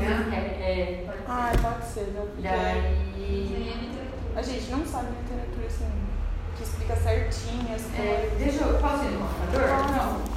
[0.00, 0.50] vocês querem.
[0.62, 1.24] É, pode ser.
[1.28, 2.04] Ah, pode ser?
[2.16, 3.92] Porque Daí.
[4.36, 5.90] a gente não sabe literatura assim,
[6.56, 8.38] que explica certinho as É, coisas.
[8.38, 8.78] deixa eu.
[8.78, 9.68] Posso ir no computador?
[9.96, 10.36] Não.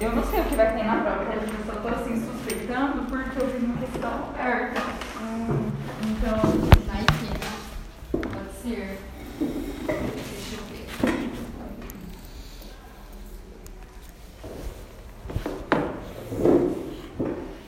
[0.00, 3.38] Eu não sei o que vai ter na prova, eu só tô assim suspeitando porque
[3.42, 4.80] eu vi uma questão aberta.
[5.20, 5.70] Hum,
[6.02, 6.38] Então,
[6.86, 8.18] Vai que.
[8.28, 8.98] pode ser.
[9.38, 10.86] Deixa eu ver.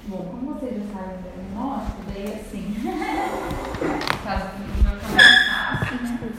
[0.09, 2.75] Bom, como vocês já sabem do diagnóstico, daí assim.
[4.25, 6.33] caso que vai ficar mais fácil, né?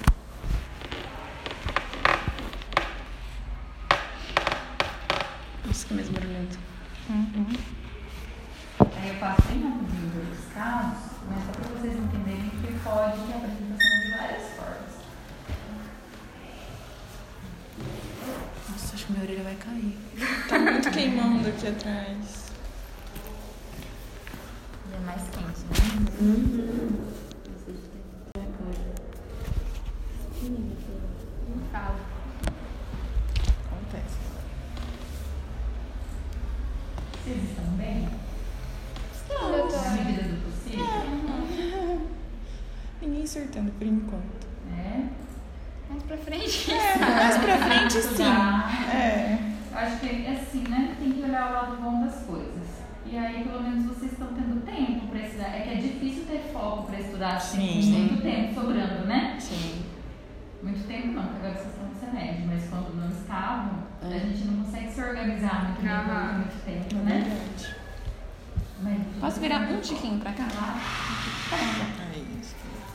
[5.70, 6.58] isso que é mesmo barulhento.
[8.96, 13.34] Aí eu passo bem rapidinho os casos, mas só para vocês entenderem que pode ter
[13.34, 14.94] apresentação de várias formas.
[18.70, 19.98] Nossa, acho que minha orelha vai cair.
[20.48, 22.44] Tá muito queimando aqui atrás.
[24.96, 27.03] É mais quente, né?
[30.44, 31.95] Não fala.
[33.72, 34.17] Acontece.
[37.23, 38.09] Vocês estão bem?
[39.30, 39.75] Eu tô.
[39.75, 42.08] Na medida do possível?
[43.02, 44.48] Ninguém surtando por enquanto.
[44.72, 45.03] É.
[45.89, 46.72] Mais pra frente.
[46.72, 48.23] É, mais pra frente sim.
[48.23, 49.38] É.
[49.72, 50.95] Eu acho que é assim, né?
[51.00, 52.64] Tem que olhar o lado bom das coisas.
[53.06, 55.48] E aí, pelo menos, vocês estão tendo tempo para estudar.
[55.50, 58.06] É que é difícil ter foco para estudar assim, Sim.
[58.08, 59.36] muito tempo sobrando, né?
[59.39, 59.84] Sim.
[60.61, 64.20] Muito tempo não, porque agora vocês estão no CEMED, mas quando não estavam, a É.
[64.20, 66.34] gente não consegue se organizar muito por Aham.
[66.38, 67.20] muito tempo, né?
[67.28, 67.76] Verdade.
[68.81, 70.44] Mas, Posso virar um tiquinho pra cá?
[70.56, 70.80] Lá.
[71.52, 72.03] Aí, isso.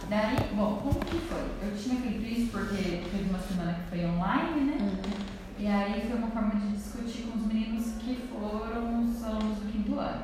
[0.09, 1.43] Daí, bom, como que foi?
[1.61, 4.79] Eu tinha feito isso porque teve uma semana que foi online, né?
[4.81, 5.39] Uhum.
[5.59, 9.71] E aí foi uma forma de discutir com os meninos que foram os alunos do
[9.71, 10.23] quinto ano.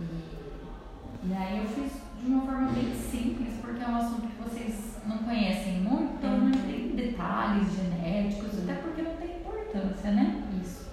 [0.00, 4.42] E, e aí eu fiz de uma forma bem simples, porque é um assunto que
[4.42, 10.42] vocês não conhecem muito, então não tem detalhes genéticos, até porque não tem importância, né?
[10.64, 10.88] Isso.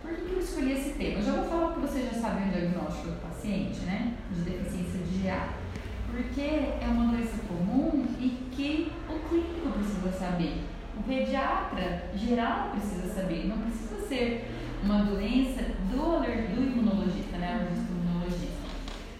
[0.00, 1.18] Por que, que eu escolhi esse tema?
[1.18, 4.14] Eu já vou falar que vocês já sabem o diagnóstico do paciente, né?
[4.32, 5.63] De deficiência de GA.
[6.14, 10.62] Porque é uma doença comum e que o clínico precisa saber.
[10.96, 13.48] O pediatra geral precisa saber.
[13.48, 14.48] Não precisa ser
[14.84, 15.60] uma doença
[15.90, 17.54] do, do imunologista, né?
[17.54, 18.54] Alergista imunologista.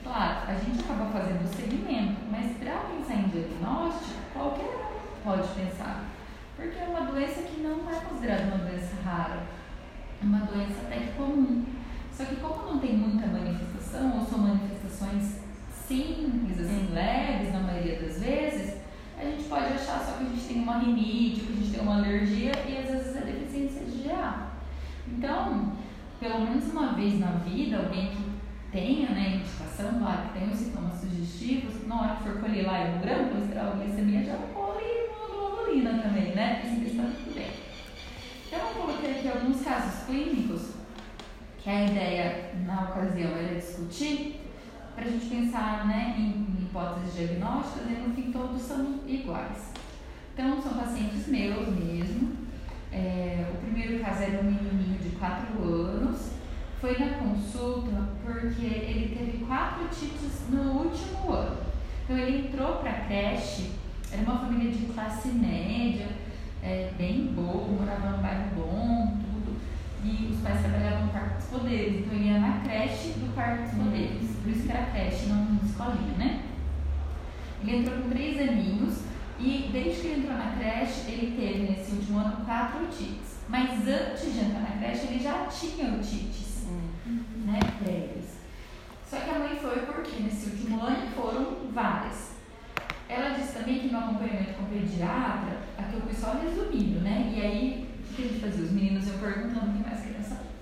[0.04, 5.48] Claro, a gente acaba fazendo o segmento, mas para pensar em diagnóstico, qualquer um pode
[5.48, 6.04] pensar.
[6.54, 9.42] Porque é uma doença que não é considerada uma doença rara.
[10.22, 11.64] É uma doença até que comum.
[12.12, 15.43] Só que como não tem muita manifestação, ou são manifestações
[15.86, 18.76] simples, assim, leves na maioria das vezes,
[19.18, 21.80] a gente pode achar só que a gente tem uma rinite, que a gente tem
[21.80, 24.48] uma alergia e às vezes é deficiência de GA.
[25.06, 25.72] Então,
[26.18, 28.24] pelo menos uma vez na vida, alguém que
[28.72, 32.80] tenha né, indicação, claro, que tem os sintomas sugestivos, na hora que for colher lá
[32.80, 36.62] hemograma, colesterol, glicemia, já colhe imunoglobulina também, né?
[36.64, 37.50] Isso está tudo bem.
[38.46, 40.72] Então, eu coloquei aqui alguns casos clínicos
[41.58, 44.43] que a ideia na ocasião era discutir
[44.94, 49.72] para a gente pensar né, em, hipóteses diagnósticas e no fim todos são iguais.
[50.32, 52.32] Então, são pacientes meus mesmo.
[52.92, 56.30] É, o primeiro caso era um menininho de 4 anos.
[56.80, 61.58] Foi na consulta porque ele teve quatro otites no último ano.
[62.04, 63.72] Então, ele entrou para a creche,
[64.12, 66.08] era uma família de classe média,
[66.62, 69.23] é, bem boa, morava num bairro bom.
[70.04, 73.62] E os pais trabalhavam no Parque dos Poderes, então ele ia na creche do Parque
[73.62, 74.36] dos Poderes.
[74.42, 76.42] Por isso que era creche, não escolinha, né?
[77.62, 79.04] Ele entrou com três aninhos
[79.40, 83.38] e desde que ele entrou na creche, ele teve nesse último ano quatro otites.
[83.48, 86.66] Mas antes de entrar na creche, ele já tinha otites,
[87.06, 88.38] né, prévias.
[89.06, 92.34] Só que a mãe foi porque nesse último ano foram várias.
[93.08, 97.32] Ela disse também que no acompanhamento com o pediatra, aqui eu fui só resumindo, né?
[97.34, 97.83] E aí, o
[98.14, 98.64] que gente fazia?
[98.64, 100.54] Os meninos iam perguntando quem mais queria saber.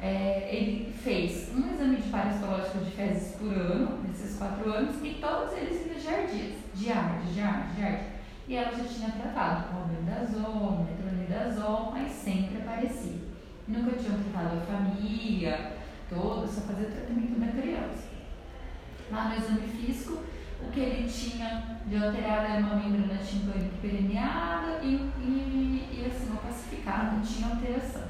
[0.00, 5.14] É, ele fez um exame de parasitológico de fezes por ano, nesses quatro anos, e
[5.20, 8.12] todos eles vinham giardias, giardia, giardia, giardia.
[8.48, 13.18] E ela já tinha tratado com albendazol, metronidazol, mas sempre aparecia.
[13.68, 15.72] Nunca tinham tratado a família
[16.10, 18.10] toda, só fazia tratamento da criança.
[19.10, 20.18] Lá no exame físico,
[20.66, 26.32] o que ele tinha de alterado era uma membrana timpânica permeada e, e, e assim,
[26.32, 28.04] opacificada, não tinha alteração.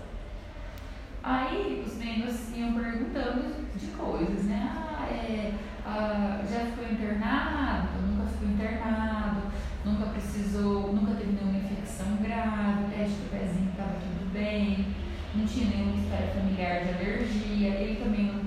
[1.23, 4.71] Aí os meninos iam perguntando de coisas, né?
[4.75, 5.55] Ah, é,
[5.87, 7.89] ah, já ficou internado?
[8.07, 9.43] Nunca ficou internado,
[9.85, 14.87] nunca precisou, nunca teve nenhuma infecção grave, o teste do pezinho estava tudo bem,
[15.35, 18.43] não tinha nenhuma história familiar de alergia, ele também não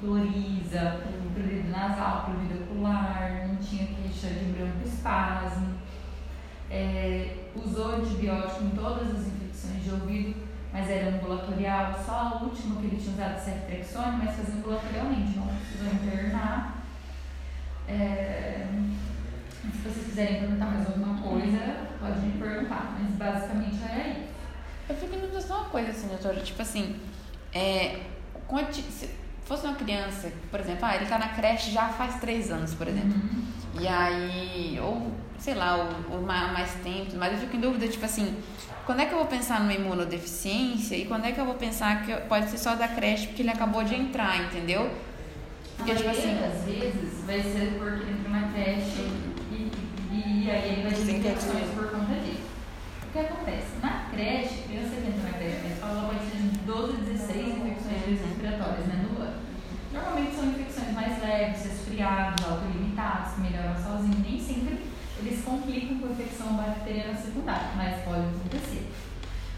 [0.00, 1.17] coriza, prurido
[1.78, 5.78] nasal, prurido ocular, não tinha queixa de broncoespasmo.
[6.70, 11.94] É, usou antibiótico em todas as infecções de ouvido, mas era ambulatorial.
[12.04, 16.82] Só a última que ele tinha usado ceftriaxone, mas fazia ambulatorialmente, não precisou internar.
[17.88, 18.66] É,
[19.72, 24.28] se vocês quiserem perguntar mais alguma coisa, pode me perguntar, mas basicamente era isso.
[24.88, 27.00] Eu fico me uma coisa assim, doutora, tipo assim,
[27.52, 28.00] é,
[29.48, 32.86] fosse uma criança, por exemplo, ah, ele tá na creche já faz três anos, por
[32.86, 33.14] exemplo.
[33.14, 33.80] Uhum.
[33.80, 37.86] E aí, ou sei lá, ou, ou ma- mais tempo, mas eu fico em dúvida,
[37.88, 38.36] tipo assim,
[38.84, 42.04] quando é que eu vou pensar numa imunodeficiência e quando é que eu vou pensar
[42.04, 44.90] que pode ser só da creche porque ele acabou de entrar, entendeu?
[45.76, 49.00] Porque, tipo assim, das vezes vai ser porque ele entrou na creche
[49.52, 49.70] e,
[50.12, 52.48] e aí ele vai ter por conta disso.
[53.08, 53.66] O que acontece?
[53.80, 57.00] Na creche, criança que entra na creche na escola, ela pode ter de 12 a
[57.12, 59.36] 16 infecções respiratórias né, no ano.
[59.92, 61.22] Normalmente são infecções mais
[61.98, 64.18] resfriados, autolimitados, que melhoram sozinho.
[64.24, 64.78] Nem sempre
[65.20, 68.92] eles complicam com infecção bacteriana secundária, mas pode acontecer.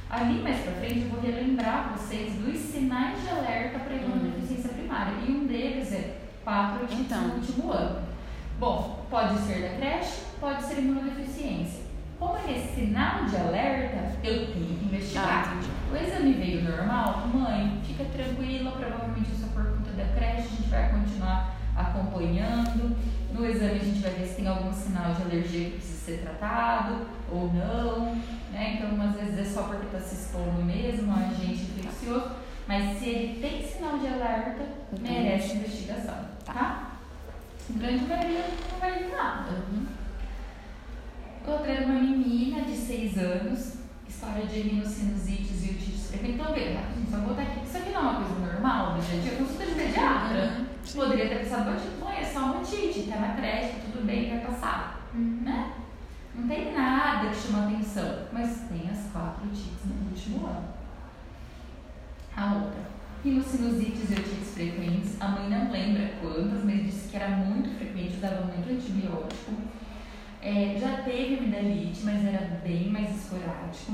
[0.08, 5.12] Ali mais pra frente eu vou relembrar vocês dos sinais de alerta para imunodeficiência primária.
[5.26, 7.28] E um deles é quatro otites Então.
[7.28, 8.08] no último ano.
[8.58, 11.80] Bom, pode ser da creche, pode ser imunodeficiência.
[12.18, 15.56] Como é sinal de alerta, eu tenho que Ah, investigar.
[15.56, 15.70] entendi.
[15.92, 20.56] o exame veio normal, mãe, fica tranquila, provavelmente isso é por conta da creche, a
[20.56, 22.96] gente vai continuar acompanhando.
[23.32, 26.18] No exame a gente vai ver se tem algum sinal de alergia que precisa ser
[26.22, 28.14] tratado ou não.
[28.52, 28.74] Né?
[28.74, 32.32] Então, às vezes é só porque está se expondo mesmo a agente infeccioso,
[32.66, 34.64] mas se ele tem sinal de alerta,
[35.00, 36.92] merece investigação, tá?
[37.70, 39.50] Grande maioria não vai vir nada.
[41.46, 43.74] Outra era uma menina de 6 anos,
[44.08, 46.34] história de rinossinusites e otites frequente.
[46.34, 46.80] Então, veja,
[47.10, 47.64] só vou botar aqui.
[47.64, 50.58] Isso aqui não é uma coisa normal do dia a dia, consulta de pediatra.
[50.58, 50.98] Uhum, sim.
[50.98, 54.38] Poderia ter pensado, "Bom, não é só uma otite, tá na creche, tudo bem, vai
[54.40, 55.08] passar.
[55.14, 55.72] Né?
[56.34, 60.68] Não tem nada que chama atenção, mas tem as quatro otites no último ano.
[62.36, 62.80] A outra,
[63.24, 65.20] rinossinusites e otites frequentes.
[65.20, 69.52] A mãe não lembra quantas, mas disse que era muito frequente, usava muito antibiótico.
[70.40, 73.92] É, já teve amidalite, mas era bem mais esporádico.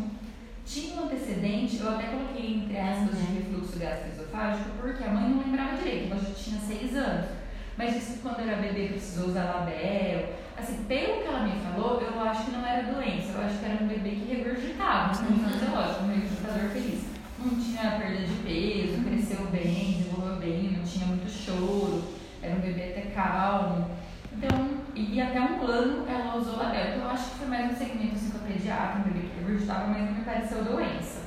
[0.66, 5.44] Tinha um antecedente, eu até coloquei entre aspas de refluxo gastroesofágico, porque a mãe não
[5.44, 7.30] lembrava direito, ela já tinha seis anos.
[7.78, 10.34] Mas disse que quando era bebê precisou usar label.
[10.58, 13.64] Assim, pelo que ela me falou, eu acho que não era doença, eu acho que
[13.64, 17.04] era um bebê que regurgitava, um fisiológico, um regurgitador feliz.
[17.38, 22.02] Não tinha perda de peso, cresceu bem, desenvolveu bem, não tinha muito choro,
[22.42, 23.88] era um bebê até calmo.
[24.32, 26.88] Então, e, até um plano ela usou label.
[26.88, 30.02] Então eu acho que foi mais um segmento assim pediatra, um bebê que regurgitava, mas
[30.02, 31.22] não me pareceu doença.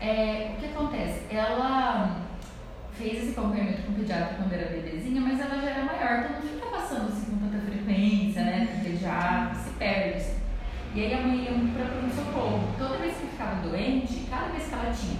[0.00, 1.22] É, o que acontece?
[1.30, 2.22] Ela
[2.92, 6.40] fez esse acompanhamento com o pediatra quando era bebezinha, mas ela já era maior, então
[6.40, 10.24] não fica passando assim com tanta frequência, né, com o pediatra, se perde.
[10.94, 12.68] E aí a mãe ia muito para pronto-socorro.
[12.76, 15.18] Toda vez que ficava doente, cada vez que ela tinha,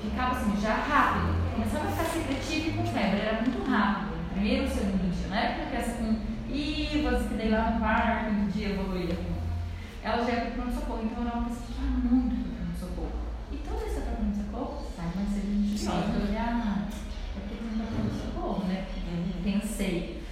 [0.00, 4.10] ficava assim, já rápido, começava a ficar secretiva e com febre, era muito rápido.
[4.32, 6.16] Primeiro segundo dia, não era aquela criança com
[6.52, 9.29] IVAs, que daí lá no quarto, no dia evoluía.
[10.02, 13.12] Ela já ia para pronto-socorro, então era uma pessoa que muito para pronto-socorro.
[13.52, 15.86] E toda que você tá pronto-socorro, sai, mas a gente Sim.
[15.86, 16.88] solta olhar,
[17.36, 18.86] é porque tem que pronto-socorro, né?
[19.42, 20.22] Pensei.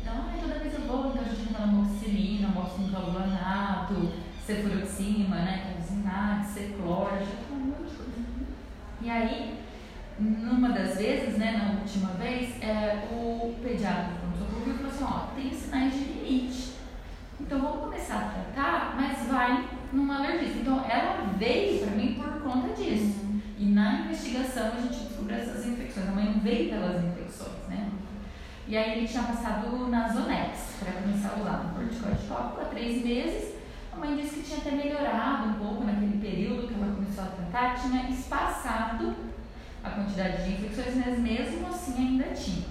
[0.00, 4.12] Então, ai, toda vez eu vou, então a gente fala moxilina, moxiclavulato,
[4.44, 7.12] cefuroxima, né, calcinate, seclor,
[7.52, 8.18] um monte de coisa.
[9.02, 9.60] E aí,
[10.18, 15.04] numa das vezes, né, na última vez, é, o pediatra do pronto-socorro e falou assim,
[15.04, 16.72] ó, tem sinais de rinite.
[17.40, 20.58] Então vamos começar a tratar, mas vai numa alergista.
[20.58, 23.26] Então ela veio para mim por conta disso.
[23.58, 26.08] E na investigação a gente descobriu essas infecções.
[26.08, 27.90] A mãe não veio pelas infecções, né?
[28.66, 33.04] E aí ele tinha passado na Zonex para começar a usar um corticoide há três
[33.04, 33.54] meses.
[33.92, 37.28] A mãe disse que tinha até melhorado um pouco naquele período que ela começou a
[37.28, 39.14] tratar, tinha espaçado
[39.82, 42.66] a quantidade de infecções, mas mesmo assim ainda tinha.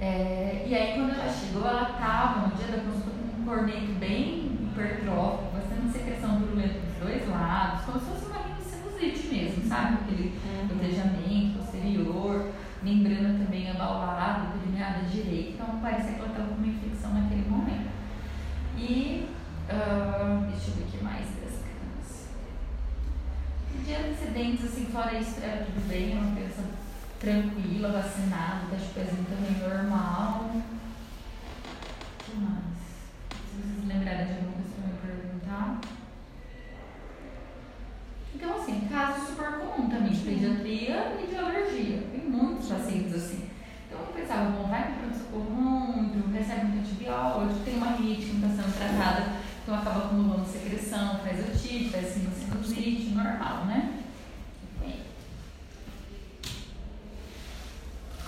[0.00, 3.92] É, e aí quando ela chegou, ela estava no dia da consulta com um corneto
[3.98, 5.47] bem hipertrófico,
[5.88, 9.94] bastante secreção virulenta dos dois lados, como se fosse uma rinocinusite mesmo, sabe?
[9.94, 12.52] Aquele gotejamento posterior,
[12.82, 17.90] membrana também abaulada, permeada direita, então parecia que ela estava com uma infecção naquele momento.
[18.76, 19.28] E
[19.70, 22.28] ah, deixa eu ver o que mais das crianças.
[23.84, 26.64] De antecedentes, assim, fora isso, era tudo bem, era uma criança
[27.18, 30.50] tranquila, vacinada, tá de pezinho também normal.
[30.54, 30.62] O
[32.24, 32.78] que mais?
[33.30, 34.57] Se vocês lembrarem de alguma
[35.48, 35.80] perguntar.
[38.34, 42.02] Então, assim, caso super comum também de pediatria e de alergia.
[42.12, 43.48] Tem muitos pacientes assim.
[43.86, 48.36] Então eu pensava, bom, vai pro pronto-socorro muito, recebe muito antibiótico, tem uma rinite que
[48.36, 54.04] está sendo tratada, então acaba acumulando secreção, faz otite, faz sinusite, normal, né?
[54.78, 55.00] Bem.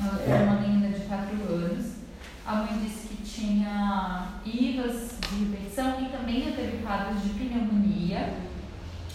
[0.01, 2.01] Ela era uma menina de 4 anos.
[2.47, 8.35] A mãe disse que tinha IVAs de repetição e também já teve quadros de pneumonia.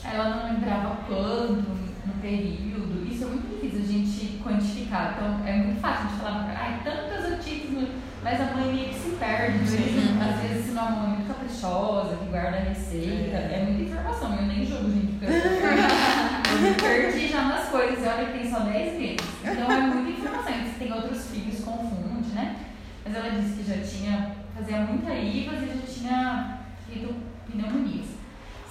[0.04, 1.64] Ela não lembrava quanto
[2.06, 3.08] no período.
[3.10, 5.14] Isso é muito difícil a gente quantificar.
[5.16, 7.90] Então é muito fácil a gente falar, ai, tantas otites,
[8.22, 9.66] mas a mãe meio que se perde.
[9.66, 10.20] Sim.
[10.22, 13.66] Às vezes, se não é uma mãe muito caprichosa, que guarda a receita, é, é
[13.66, 14.36] muita informação.
[14.36, 18.04] Eu nem julgo, gente, porque eu, perdi já nas coisas.
[18.04, 19.28] E olha que tem só 10 meses.
[19.42, 20.54] Então é muita informação.
[20.66, 22.58] Se tem outros filhos, confunde, né?
[23.06, 26.55] Mas ela disse que já tinha, fazia muita IVAs e já tinha
[26.88, 28.08] pneumonias.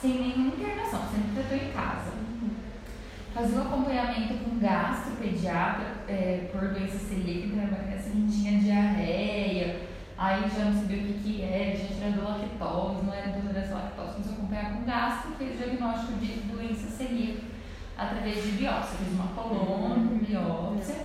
[0.00, 2.12] Sem nenhuma internação, sempre tratou em casa.
[3.34, 8.60] Fazia o acompanhamento com gastropediatra é, por doença celíaca, então era uma criança que tinha
[8.60, 13.74] diarreia, aí já não sabia o que, que era, já tinha lactose, não era intolerância
[13.74, 17.42] à lactose, começou a acompanhar com gastro e fez o diagnóstico de doença celíaca
[17.98, 21.04] através de biópsia, fez uma colônia com biópsia.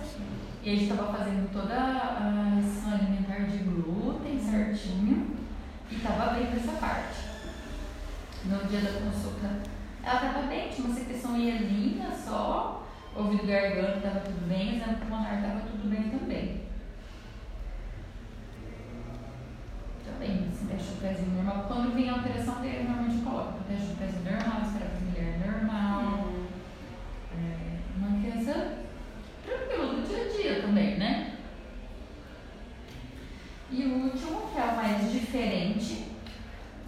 [0.62, 5.39] E a gente estava fazendo toda a ação alimentar de glúten certinho
[5.90, 7.30] e estava bem nessa parte.
[8.44, 9.60] No dia da consulta,
[10.02, 15.36] ela estava bem, tinha uma secreção hialina só, ouvido garganta estava tudo bem, exame pulmonar
[15.36, 16.60] estava tudo bem também.
[20.04, 21.64] Também, assim, teste do pezinho normal.
[21.68, 26.30] Quando vem a alteração dele, normalmente coloca o teste do pezinho normal, espera familiar normal.
[27.36, 28.78] É, uma criança
[29.44, 31.29] tranquilo do dia a dia também, né?
[33.72, 36.06] E o último, que é o mais diferente,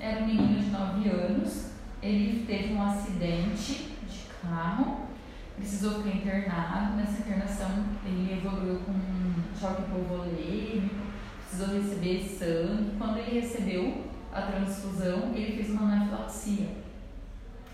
[0.00, 1.70] era um menino de 9 anos.
[2.02, 5.06] Ele teve um acidente de carro,
[5.56, 6.96] precisou ficar internado.
[6.96, 11.06] Nessa internação, ele evoluiu com um choque hipovolêmico,
[11.48, 12.96] precisou receber sangue.
[12.98, 16.66] Quando ele recebeu a transfusão, ele fez uma anafilaxia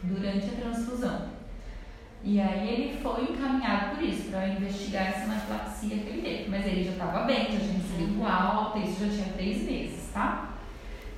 [0.02, 1.37] durante a transfusão.
[2.24, 6.50] E aí ele foi encaminhado por isso, para investigar essa anafilaxia que ele teve.
[6.50, 10.58] Mas ele já estava bem, já tinha recebido alta, isso já tinha três meses, tá?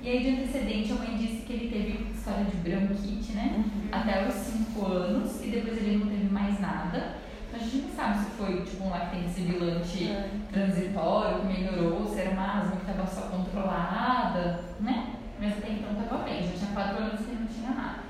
[0.02, 3.54] E aí de antecedente a mãe disse que ele teve história de bronquite, né?
[3.56, 3.88] Uhum.
[3.92, 7.16] Até os 5 anos, e depois ele não teve mais nada.
[7.48, 10.30] Então a gente não sabe se foi tipo um lactente é.
[10.52, 15.16] transitório que melhorou, se era uma asma que estava só controlada, né?
[15.38, 18.09] Mas até então estava bem, já tinha 4 anos que não tinha nada.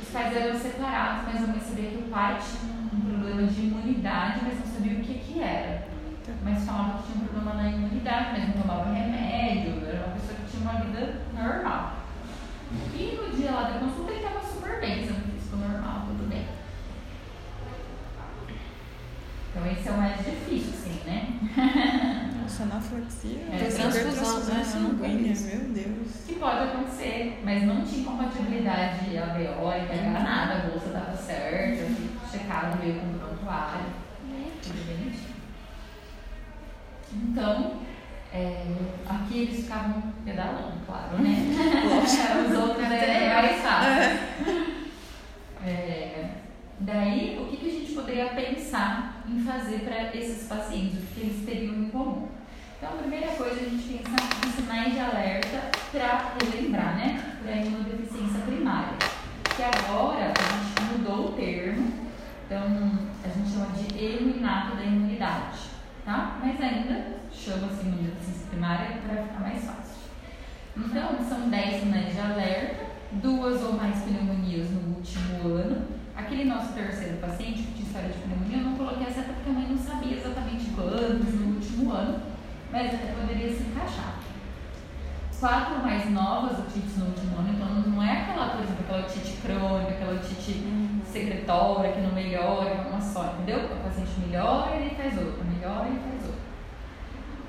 [0.00, 3.60] Os pais eram separados, mas a mãe sabia que o pai tinha um problema de
[3.60, 5.88] imunidade, mas não sabia o que, que era.
[6.42, 10.38] Mas falava que tinha um problema na imunidade, mas não tomava remédio, era uma pessoa
[10.38, 11.96] que tinha uma vida normal.
[12.94, 16.46] E no dia lá da consulta ele estava super bem, exame físico normal, tudo bem.
[19.50, 22.30] Então esse é o mais difícil, sim, né?
[22.50, 23.38] Nossa, anafilaxia.
[23.52, 24.64] É, transfusão, né?
[24.64, 26.24] sanguínea, meu Deus.
[26.26, 30.12] Que pode acontecer, mas não tinha incompatibilidade alveólica, uhum.
[30.12, 31.86] nada, a bolsa estava certa,
[32.28, 33.86] checado, veio com prontuário,
[34.62, 35.30] tudo bonitinho.
[37.12, 37.72] Então,
[38.32, 38.66] é,
[39.08, 41.36] aqui eles ficavam pedalando, claro, né?
[42.50, 44.70] Os outros é mais fácil.
[45.64, 46.30] É,
[46.80, 50.98] daí, o que, que a gente poderia pensar em fazer para esses pacientes?
[50.98, 51.59] O que eles teriam?
[52.90, 57.36] Então, a primeira coisa, a gente pensa em sinais de alerta para relembrar, né?
[57.40, 58.94] Para imunodeficiência primária.
[59.54, 61.92] Que agora a gente mudou o termo,
[62.44, 62.62] então
[63.24, 65.58] a gente chama de erro inato da imunidade,
[66.04, 66.38] tá?
[66.42, 70.10] Mas ainda chama-se imunodeficiência primária para ficar mais fácil.
[70.76, 75.86] Então, são 10 sinais de alerta, duas ou mais pneumonias no último ano.
[76.16, 79.48] Aquele nosso terceiro paciente que tinha história de pneumonia, eu não coloquei a seta porque
[79.48, 82.29] a mãe não sabia exatamente quantos no último ano
[82.72, 84.20] mas até poderia se encaixar.
[85.38, 89.38] Quatro mais novas otites no último ano, então não é aquela, por exemplo, aquela otite
[89.40, 91.00] crônica, aquela otite uhum.
[91.02, 93.64] secretória que não melhora, é uma só, entendeu?
[93.64, 96.40] O paciente melhora e ele faz outra, melhora e faz outra.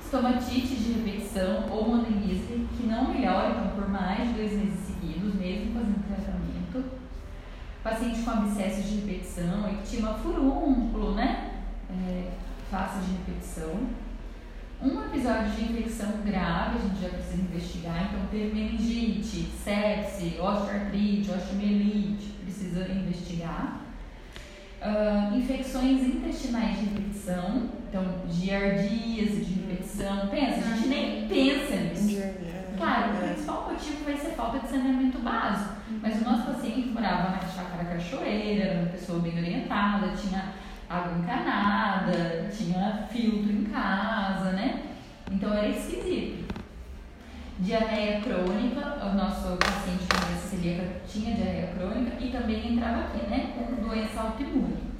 [0.02, 5.34] Estomatite de repetição ou monelismo que não melhora, então por mais de dois meses seguidos,
[5.34, 7.02] mesmo fazendo tratamento.
[7.84, 11.60] Paciente com abscesso de repetição, ectima furúnculo, né?
[11.90, 12.30] É,
[12.70, 14.01] de repetição
[14.82, 21.30] um episódio de infecção grave, a gente já precisa investigar, então ter meningite, sepse, osteoartrite,
[21.30, 23.80] osteomielite, precisa investigar.
[24.82, 32.20] Uh, infecções intestinais de repetição, então giardíase de repetição, pensa, a gente nem pensa nisso.
[32.76, 37.30] Claro, o principal motivo vai ser falta de saneamento básico, mas o nosso paciente morava
[37.30, 40.52] na chácara cachoeira, era uma pessoa bem orientada, tinha
[40.92, 44.82] água encanada, tinha filtro em casa, né?
[45.30, 46.52] Então era esquisito.
[47.58, 53.26] Diarreia crônica, o nosso paciente com doença celíaca tinha diarreia crônica e também entrava aqui,
[53.26, 53.54] né?
[53.56, 54.92] Com doença autoimune.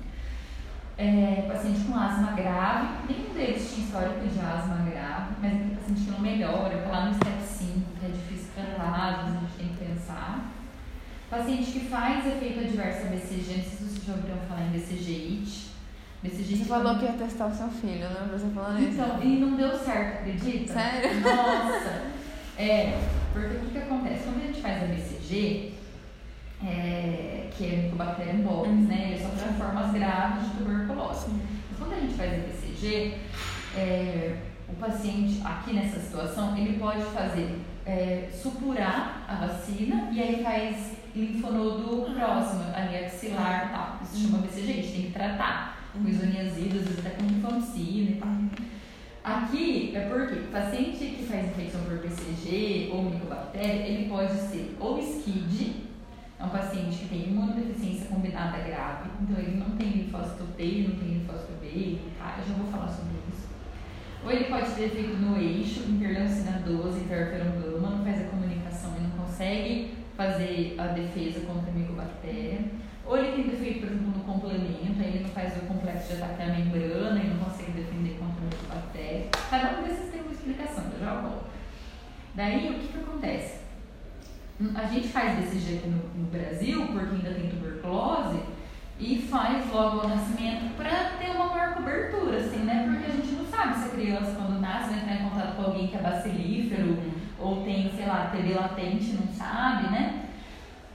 [0.97, 6.03] É, paciente com asma grave, nenhum deles tinha histórico de asma grave, mas aquele paciente
[6.03, 9.69] que não melhora, tá lá no step 5, que é difícil tratar, a gente tem
[9.69, 10.53] que pensar.
[11.29, 14.71] Paciente que faz efeito adverso a BCG, não sei se vocês já ouviram falar em
[16.25, 18.29] Você falou que ia testar o seu filho, né?
[18.33, 18.93] Você falando isso.
[18.93, 20.73] Então, e não deu certo, acredita?
[20.73, 21.21] Sério?
[21.21, 22.03] Nossa!
[22.57, 22.99] É,
[23.33, 24.25] porque o que, que acontece?
[24.25, 25.73] Quando a gente faz a BCG,
[26.65, 28.87] é, que é Mycobacterium bovis, Uhum.
[28.87, 29.11] né?
[29.13, 31.27] Ele só para formas graves de tuberculose.
[31.71, 33.19] Mas quando a gente faz a BCG,
[33.77, 34.37] é,
[34.69, 40.93] o paciente, aqui nessa situação, ele pode fazer é, supurar a vacina e aí faz
[41.17, 43.99] linfonodo próximo, ali axilar e tal.
[44.05, 48.63] Isso chama BCG, a gente tem que tratar com isoniazida, até com linfomicina e tal.
[49.25, 54.77] Aqui é porque o paciente que faz infecção por BCG ou micobactéria, ele pode ser
[54.81, 55.87] ou SCID,
[56.41, 60.97] é um paciente que tem imunodeficiência combinada grave, então ele não tem linfócito T, não
[60.97, 62.39] tem linfócito B, tá?
[62.39, 63.47] Eu já vou falar sobre isso.
[64.25, 68.93] Ou ele pode ter efeito no eixo, interleucina 12, interferon gama, não faz a comunicação
[68.99, 72.59] e não consegue fazer a defesa contra a micobactéria.
[73.05, 76.23] Ou ele tem defeito, por exemplo, no complemento, aí ele não faz o complexo de
[76.23, 79.29] ataque à membrana e não consegue defender contra a micobactéria.
[79.51, 81.47] Cada um desses tem uma explicação, eu já volto.
[82.35, 83.63] Daí, o que, que acontece?
[84.75, 88.41] A gente faz desse jeito no, no Brasil, porque ainda tem tuberculose,
[88.99, 92.89] e faz logo ao nascimento para ter uma maior cobertura, assim, né?
[92.89, 95.63] Porque a gente não sabe se a criança, quando nasce, vai entrar em contato com
[95.63, 96.99] alguém que é bacilífero,
[97.39, 100.27] ou tem, sei lá, TB latente, não sabe, né?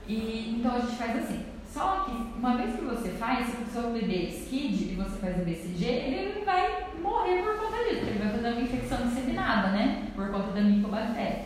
[0.06, 1.44] E, então a gente faz assim.
[1.72, 5.36] Só que uma vez que você faz, se o seu bebê SCID e você faz
[5.36, 9.68] o BCG, ele vai morrer por conta disso, porque ele vai fazer uma infecção disseminada,
[9.68, 10.08] né?
[10.16, 11.44] Por conta da micobactéria.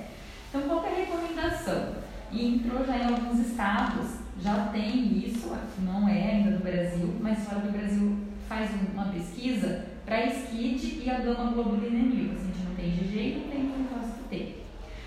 [0.48, 1.96] Então qual é a recomendação?
[2.30, 7.14] E entrou já em alguns estados, já tem isso, aqui não é ainda no Brasil,
[7.20, 8.16] mas fora do Brasil
[8.48, 13.40] faz uma pesquisa para SCID e a gama globulinemia, a gente não tem GG e
[13.40, 14.56] não tem linfócito T.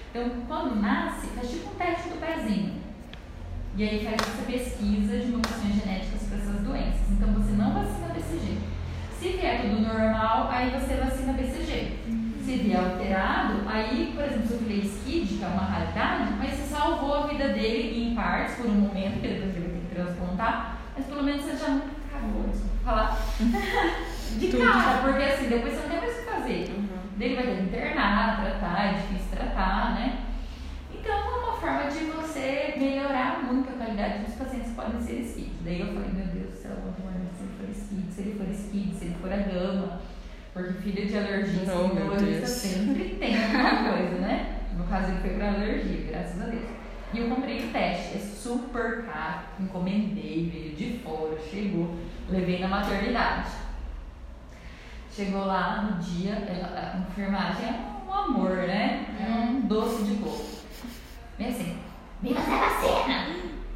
[0.10, 2.85] Então, quando nasce, faz tipo um teste do pezinho.
[3.78, 7.12] E aí faz essa pesquisa de mutações genéticas para essas doenças.
[7.12, 8.58] Então você não vacina BCG.
[9.20, 12.00] Se vier tudo normal, aí você vacina BCG.
[12.46, 16.52] Se vier alterado, aí, por exemplo, se eu falei SCID, que é uma raridade, mas
[16.52, 19.88] você salvou a vida dele em partes por um momento, porque depois ele vai ter
[19.88, 23.18] que transplantar, mas pelo menos você já não cagou, desculpa falar,
[24.40, 24.64] de Tudo.
[24.64, 26.70] cara, porque assim, depois você não tem mais o que fazer.
[26.70, 26.88] Uhum.
[27.20, 30.25] Ele vai ter que internar, tratar, é difícil tratar, né?
[31.06, 35.22] Então é uma forma de você melhorar muito a qualidade dos pacientes que podem ser
[35.22, 35.52] SCID.
[35.64, 38.96] Daí eu falei, meu Deus do céu, se ele for SCID, se ele for SCID,
[38.96, 40.02] se ele for a gama.
[40.52, 42.50] Porque filho de alergia, Oh, neurologista Deus.
[42.50, 44.62] sempre tem alguma coisa, né?
[44.76, 46.64] No caso ele foi pra alergia, graças a Deus.
[47.14, 51.96] E eu comprei o teste, é super caro, encomendei, veio de fora, chegou,
[52.30, 53.52] levei na maternidade.
[55.12, 59.06] Chegou lá no dia, a enfermagem é um amor, né?
[59.20, 60.65] É um doce de coco.
[61.38, 61.78] Bem assim,
[62.22, 63.26] me fazer vacina!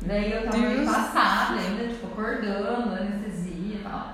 [0.01, 4.13] Daí eu tava meio passada ainda, tipo, acordando, anestesia e tal.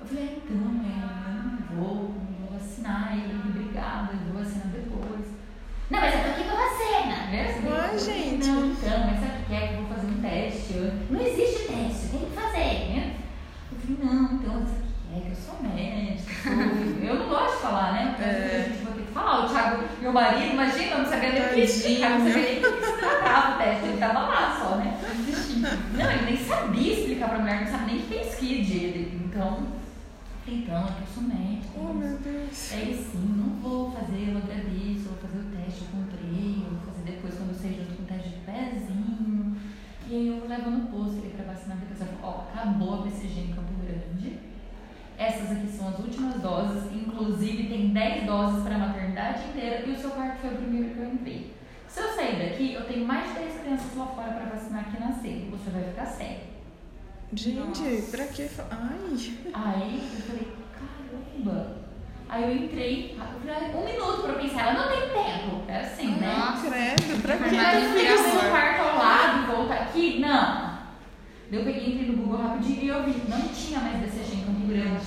[0.00, 4.42] Eu falei, "Ah, então, é, eu não vou, não vou vacinar ele, obrigada, eu vou
[4.42, 5.26] vacinar depois.
[5.90, 7.16] Não, mas eu tô aqui com a vacina.
[7.30, 7.54] Né?
[7.62, 8.46] Eu falei, gente.
[8.48, 10.74] Não, então, mas sabe o que é que eu vou fazer um teste?
[10.74, 13.16] Eu, não existe teste, tem que fazer, né?
[13.72, 15.20] Eu falei, não, então, sabe o que é?
[15.20, 18.14] Que eu sou médica, eu não gosto de falar, né?
[18.16, 18.64] Porque É.
[18.64, 19.44] a gente vai ter que falar.
[19.44, 22.62] O Thiago, meu marido, imagina, não sabia nem o que explicar, não sabia nem o
[22.62, 25.00] que tratava o teste, ele tava lá só, né?
[25.94, 29.20] Não, ele nem sabia explicar pra mulher, não sabe nem o que skid ele.
[29.24, 29.66] Então,
[30.46, 31.72] então, é que eu sou médica.
[31.76, 32.72] Oh, meu Deus.
[32.72, 36.86] Ele sim, não vou fazer, eu agradeço, vou fazer o teste, eu comprei, eu vou
[36.86, 39.56] fazer depois quando eu sei junto com o teste de pezinho.
[40.08, 43.02] E aí eu levo no posto ele pra vacinar, porque eu falo, ó, acabou a
[43.02, 43.75] BCG em Campo.
[45.18, 49.92] Essas aqui são as últimas doses, inclusive tem 10 doses para a maternidade inteira e
[49.92, 51.54] o seu quarto foi o primeiro que eu entrei.
[51.88, 55.00] Se eu sair daqui, eu tenho mais de 10 crianças lá fora para vacinar aqui
[55.00, 55.50] na ceia.
[55.50, 56.40] Você vai ficar sem.
[57.32, 58.42] Gente, pra que.
[58.70, 59.32] Ai.
[59.54, 61.76] Aí eu falei, caramba.
[62.28, 65.62] Aí eu entrei, eu falei, um minuto pra eu pensar, ela não tem tempo.
[65.68, 66.34] É assim, né?
[66.36, 66.68] Nossa.
[66.68, 70.18] Credo, pra que Mas eu fiquei no quarto ao lado e voltar aqui?
[70.18, 70.65] Não.
[71.52, 74.66] Eu peguei, entrei no Google rapidinho e eu vi, não tinha mais BCG em Campo
[74.66, 75.04] Grande.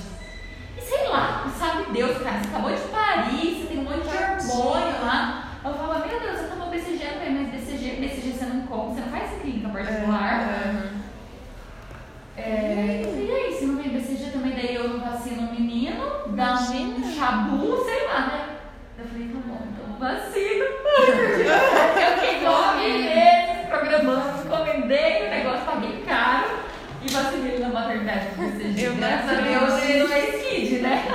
[0.78, 4.54] E sei lá, sabe Deus, cara, você acabou de parir, você tem um monte de
[4.54, 5.60] hormônio lá.
[5.63, 8.95] Eu falava, meu Deus, você tomou BCG, não tem mais BCG, BCG você não come,
[8.95, 10.93] você não faz clínica particular.
[12.38, 14.99] É, É, eu falei, e aí, se não tem BCG também, daí eu
[16.39, 17.12] dar um Imagina.
[17.13, 18.49] chabu, sei lá, né?
[18.97, 20.65] Eu falei, tá bom, então vacina.
[21.99, 26.48] Eu fiquei nove meses programando, encomendei o negócio, paguei caro
[27.02, 28.86] e vacinei na maternidade do BCG.
[28.86, 31.08] Eu Graças a Deus ele não é skid, né?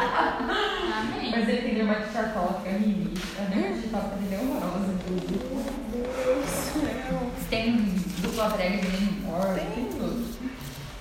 [0.96, 1.30] Amém.
[1.32, 2.10] Mas ele tem dermatite
[2.62, 3.22] que é rinite.
[3.38, 5.44] A dermatite atópica dele é horrorosa, inclusive.
[5.92, 7.30] Meu Deus do céu.
[7.50, 7.72] Tem
[8.22, 10.34] dupla prega de menino morto, tem tudo.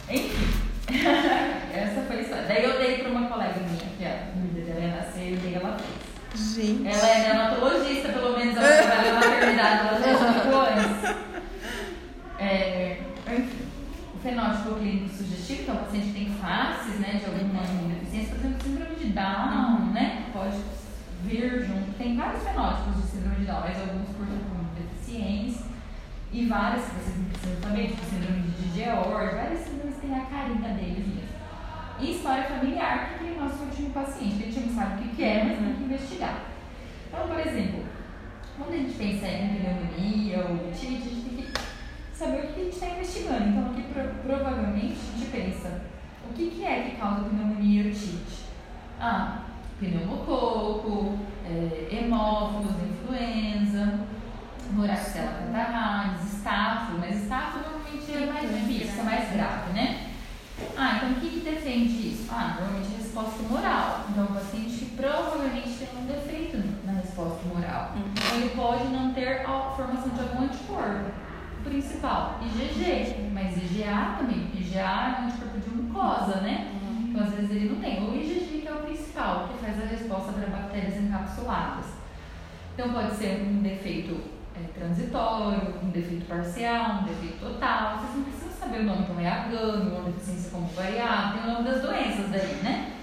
[0.09, 0.63] Enfim,
[1.73, 2.45] essa foi a história.
[2.47, 5.55] Daí eu dei pra uma colega minha, que a filha dela ia nascer, e daí
[5.55, 6.03] ela fez.
[6.35, 6.87] Gente.
[6.87, 11.23] Ela é neonatologista, pelo menos ela trabalha na maternidade, ela já explicou antes.
[12.39, 13.63] É, enfim,
[14.13, 17.61] o fenótipo clínico sugestivo, então o paciente tem faces né, de alguma
[17.93, 20.25] deficiência, por exemplo, síndrome de Down, né?
[20.33, 20.57] Pode
[21.23, 21.82] vir junto.
[21.97, 25.65] Tem vários fenótipos de síndrome de Down, mas alguns por por deficiência.
[26.31, 30.73] E várias que vocês precisam saber, tipo síndrome de George, várias síndromes têm a carinha
[30.73, 31.33] deles mesmo.
[31.99, 34.97] E história familiar, que tem o nosso último paciente, que a gente não sabe o
[35.09, 36.39] que que é, mas tem que investigar.
[37.07, 37.83] Então, por exemplo,
[38.57, 41.53] quando a gente pensa em pneumonia ou otite, a gente tem que
[42.13, 43.49] saber o que a gente está investigando.
[43.49, 45.81] Então, aqui pro- provavelmente a gente pensa,
[46.27, 48.45] o que, que é que causa pneumonia e otite?
[48.99, 49.43] Ah,
[49.79, 53.99] pneumococo, é, hemófilos influenza,
[54.71, 60.09] Moraxella catarrhalis, estáfilo, mas estáfilo normalmente é mais difícil, é mais grave, né?
[60.77, 62.27] Ah, então o que, que defende isso?
[62.31, 64.05] Ah, normalmente é resposta moral.
[64.09, 67.93] Então, o paciente provavelmente tem um defeito na resposta moral.
[67.95, 71.11] Então, ele pode não ter a formação de algum anticorpo.
[71.63, 74.51] Principal, IgG, mas IgA também.
[74.53, 76.71] IgA é um anticorpo de mucosa, né?
[77.13, 78.09] Então, às vezes ele não tem.
[78.09, 81.85] O IgG que é o principal, que faz a resposta para bactérias encapsuladas.
[82.73, 84.19] Então, pode ser um defeito
[84.55, 87.99] é, transitório, um defeito parcial, um defeito total.
[87.99, 91.53] Vocês não precisam saber o nome, então é AGAM, uma deficiência como variável, tem o
[91.53, 92.93] nome das doenças daí, né?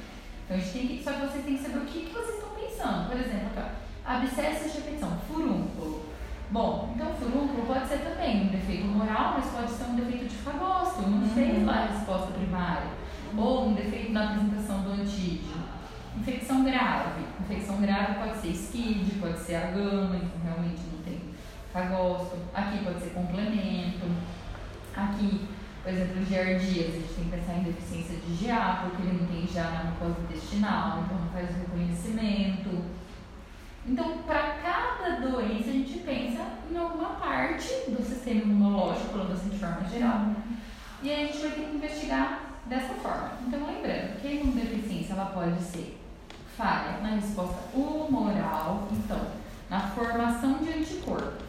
[0.44, 2.34] Então, a gente tem que, só que vocês têm que saber o que, que vocês
[2.34, 3.08] estão pensando.
[3.08, 3.70] Por exemplo, aqui,
[4.04, 6.06] ó, abscesso de repetição, furúnculo.
[6.50, 10.34] Bom, então furúnculo pode ser também um defeito moral, mas pode ser um defeito de
[10.34, 12.99] fagócito, não fez lá a resposta primária.
[13.36, 15.62] Ou um defeito na apresentação do antígeno.
[16.16, 17.22] Infecção grave.
[17.40, 21.20] Infecção grave pode ser SCID, pode ser a gama, então realmente não tem
[21.72, 22.36] fagócito.
[22.52, 24.06] Aqui pode ser complemento.
[24.94, 25.48] Aqui,
[25.82, 29.26] por exemplo, giardias, a gente tem que pensar em deficiência de GA, porque ele não
[29.28, 32.84] tem GA na mucosa intestinal, então não faz o reconhecimento.
[33.86, 39.48] Então, para cada doença, a gente pensa em alguma parte do sistema imunológico, falando assim
[39.48, 40.32] de forma geral.
[41.02, 43.32] E aí a gente vai ter que investigar dessa forma.
[43.46, 45.98] Então, lembrando que a imunodeficiência ela pode ser
[46.56, 49.26] falha na resposta humoral, então,
[49.68, 51.42] na formação de anticorpo.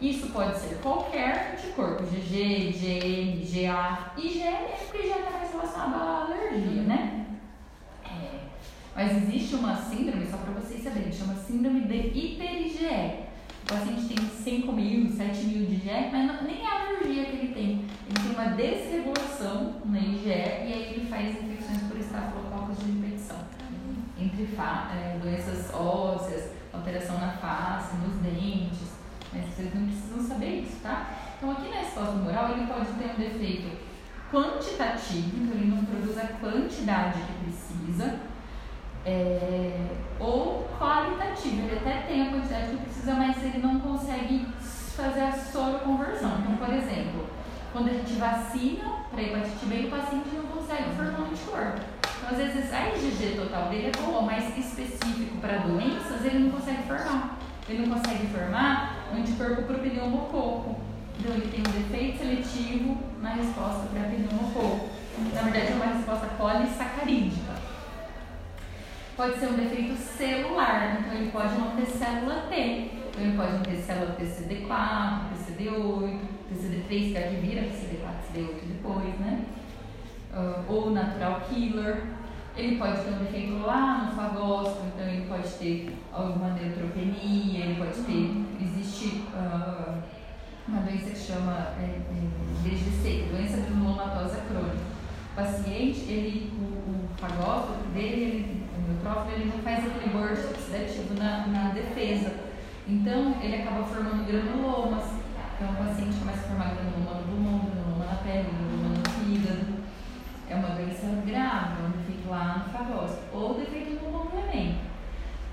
[0.00, 4.12] Isso pode ser qualquer anticorpo, GG, IgM, GA.
[4.16, 7.26] IgM é porque já está mais relacionado à alergia, né?
[8.04, 8.40] É,
[8.94, 13.27] mas existe uma síndrome, só para vocês saberem, chama síndrome de hiper-IgE.
[13.68, 17.26] O paciente tem 5 mil, 7 mil de IgE, mas não- nem é a alergia
[17.26, 17.84] que ele tem.
[18.08, 23.36] Ele tem uma desregulação na IgE e aí ele faz infecções por estafilococos de repetição.
[24.18, 28.88] Entre é, doenças ósseas, alteração na face, nos dentes.
[29.30, 31.10] Mas vocês não precisam saber isso, tá?
[31.36, 33.76] Então aqui na resposta moral ele pode ter um defeito
[34.32, 38.18] quantitativo, então ele não produz a quantidade que precisa,
[39.04, 44.46] é, ou qualitativo, ele até tem a quantidade que precisa, mas ele não consegue
[44.96, 46.38] fazer a soroconversão.
[46.40, 47.26] Então, por exemplo,
[47.72, 51.80] quando a gente vacina para hepatite B, o paciente não consegue formar um anticorpo.
[52.18, 56.50] Então, às vezes, a IgG total dele é boa, mas específico para doenças, ele não
[56.50, 57.38] consegue formar.
[57.68, 60.80] Ele não consegue formar anticorpo para o pneumococo.
[61.18, 64.88] Então, ele tem um defeito seletivo na resposta para pneumococo.
[65.34, 67.47] Na verdade, é uma resposta polissacarídica.
[69.18, 72.54] Pode ser um defeito celular, então ele pode não ter célula T.
[72.54, 78.60] Então ele pode ter célula TCD4, TCD8, TCD3, que é a que vira TCD4, TCD8
[78.68, 79.44] depois, né?
[80.32, 82.04] Ah, ou natural killer.
[82.56, 87.74] Ele pode ter um defeito lá no fagócito, então ele pode ter alguma neutropenia, ele
[87.74, 88.46] pode ter.
[88.62, 89.98] Existe ah,
[90.68, 94.78] uma doença que chama é, é, DGC, doença granulomatosa crônica.
[95.32, 101.14] O paciente, ele, o, o fagócito dele, ele, o neutrófilo, ele não faz aquele oxidativo
[101.14, 102.32] na, na defesa.
[102.86, 105.04] Então, ele acaba formando granulomas.
[105.54, 109.78] Então, o paciente começa a formar granuloma no pulmão, granuloma na pele, granuloma no fígado.
[110.48, 113.22] É uma doença grave, é um defeito lá no fagócito.
[113.32, 114.78] Ou defeito no complemento.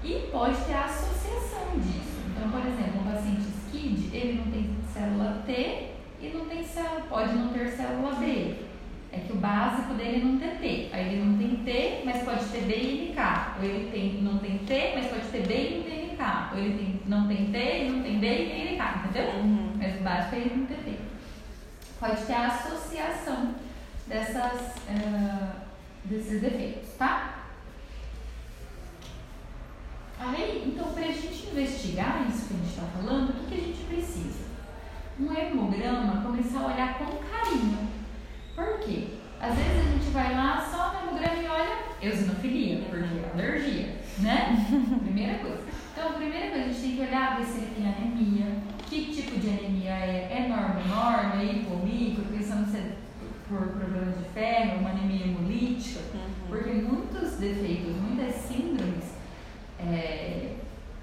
[0.04, 2.22] E pode ter associação disso.
[2.28, 7.02] Então, por exemplo, um paciente SCID, ele não tem célula T e não tem célula,
[7.10, 8.56] pode não ter célula B.
[9.16, 10.90] é que o básico dele não tem T.
[10.92, 13.58] Aí ele não tem T, mas pode ter B e NK.
[13.58, 16.52] Ou ele tem, não tem T, mas pode ter B e não tem NK.
[16.52, 19.36] Ou ele tem, não tem T não tem B e tem NK, entendeu?
[19.36, 19.74] Uhum.
[19.78, 21.00] Mas o básico é ele não ter T.
[22.00, 23.56] Pode ter a associação
[24.08, 25.56] dessas, ah,
[26.04, 27.46] desses defeitos, tá?
[30.20, 33.62] Aí, então, para a gente investigar isso que a gente está falando, o que, que
[33.62, 34.46] a gente precisa?
[35.20, 37.88] Um hemograma começar a olhar com carinho.
[38.56, 39.08] Por quê?
[39.40, 43.96] Às vezes a gente vai lá só no hemograma e olha eosinofilia, porque é alergia,
[44.20, 44.66] né?
[45.04, 45.64] primeira coisa.
[45.92, 48.46] Então, a primeira coisa, a gente tem que olhar, ver se ele tem anemia,
[48.88, 52.96] que tipo de anemia é, é norma, norma, é hipomicro, pensando se é
[53.48, 56.00] por problemas de ferro, uma anemia hemolítica,
[56.50, 59.14] porque muitos defeitos, muitas síndromes
[59.80, 60.56] é,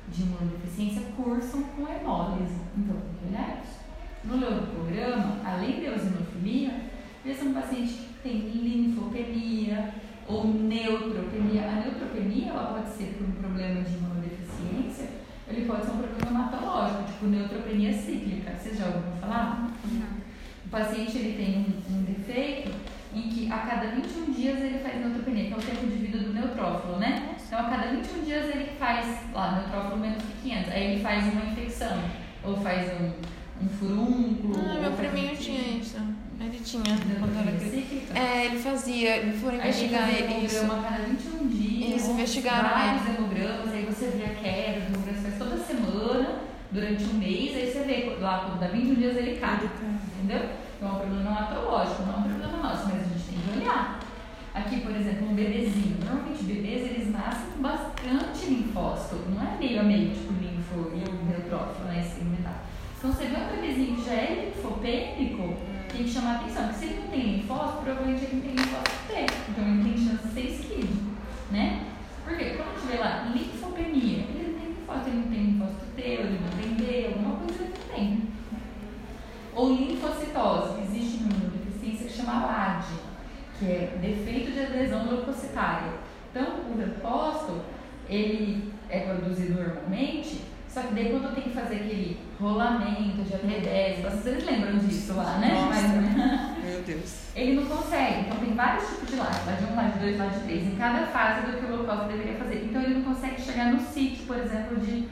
[0.09, 2.57] de imunodeficiência cursam com hemólise.
[2.77, 3.83] Então, tem que olhar isso.
[4.25, 6.91] No leucoprograma, além da eosinofilia,
[7.25, 9.95] esse é um paciente que tem linfopenia
[10.33, 11.63] ou neutropenia.
[11.69, 15.09] A neutropenia ela pode ser por um problema de imunodeficiência,
[15.49, 18.53] ele pode ser um problema hematológico, tipo neutropenia cíclica.
[18.57, 19.71] Vocês já ouviram falar?
[20.65, 21.59] O paciente ele tem
[21.91, 22.71] um, um defeito
[23.15, 26.19] em que a cada 21 dias ele faz neutropenia, que é o tempo de vida
[26.19, 27.37] do neutrófilo, né?
[27.47, 31.25] Então, a cada 21 dias ele faz, lá, neutrófilo menos que 500, aí ele faz
[31.31, 31.99] uma infecção,
[32.43, 33.13] ou faz um,
[33.63, 34.55] um furúnculo.
[34.59, 35.99] Ah, meu priminho um- tinha isso.
[36.45, 38.19] Ele tinha quando era criança.
[38.19, 40.57] É, ele fazia, eles foram Aí investigar fazer isso.
[40.57, 41.91] hemograma a cada 21 dias.
[41.91, 47.05] Eles investigaram Vários hemogramas, aí você vê a queda, os hemogramas faz toda semana, durante
[47.05, 49.59] um mês, aí você vê lá, quando dá 21 dias ele cai.
[49.61, 49.99] Ele cai.
[50.19, 50.49] Entendeu?
[50.77, 53.59] Então é um problema hematológico, não é um problema nosso, mas a gente tem que
[53.59, 54.01] olhar.
[54.55, 55.97] Aqui, por exemplo, um bebezinho.
[56.05, 61.09] Normalmente bebês eles nascem com bastante linfócito, não é meio a meio, tipo linfo e
[61.09, 62.01] o neutrófilo, né?
[62.01, 62.57] Esse metade.
[62.99, 65.57] Então você vê um bebezinho que já é linfopênico,
[66.03, 69.07] tem que chamar atenção, porque se ele não tem linfócito, provavelmente ele não tem linfócito
[69.07, 69.27] T.
[69.51, 71.13] Então ele tem chance de ser esquido,
[71.53, 71.87] né?
[72.25, 75.87] Porque quando a gente vê lá linfopenia, ele não tem linfócito, ele não tem linfócito
[75.95, 78.29] T, ele não tem D, alguma coisa ele não tem.
[79.55, 80.81] Ou linfocitose.
[80.83, 82.85] Existe uma imunodeficiência que chama LAD,
[83.59, 85.93] que é defeito de adesão leucocitária.
[86.31, 87.61] Então, o leucócito,
[88.09, 90.41] ele é produzido normalmente,
[90.73, 95.39] só que daí quando tem que fazer aquele rolamento de AP10, vocês lembram disso lá,
[95.39, 95.53] né?
[95.53, 95.89] Nossa.
[95.89, 97.15] Mas- Meu Deus.
[97.37, 98.21] ele não consegue.
[98.21, 101.47] Então tem vários tipos de laje, laje 1, laje 2, laje 3, em cada fase
[101.47, 102.65] do que o leucócito deveria fazer.
[102.65, 105.09] Então ele não consegue chegar no sítio, por exemplo, de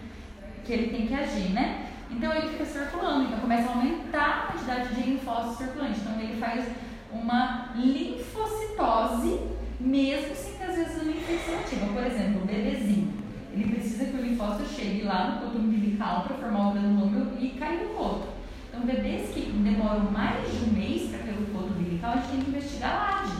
[0.65, 1.87] que ele tem que agir, né?
[2.11, 6.01] Então ele fica circulando, então começa a aumentar a quantidade de linfócitos circulantes.
[6.01, 6.65] Então ele faz
[7.13, 9.41] uma linfocitose,
[9.79, 11.87] mesmo sem que às vezes uma infecção ativa.
[11.93, 13.13] Por exemplo, o bebezinho,
[13.53, 17.49] ele precisa que o linfócito chegue lá no coto umbilical para formar o granuloma e
[17.51, 18.29] cair no coto.
[18.69, 22.29] Então, bebês que demoram mais de um mês para cair no coto umbilical, a gente
[22.31, 23.31] tem que investigar a LAD.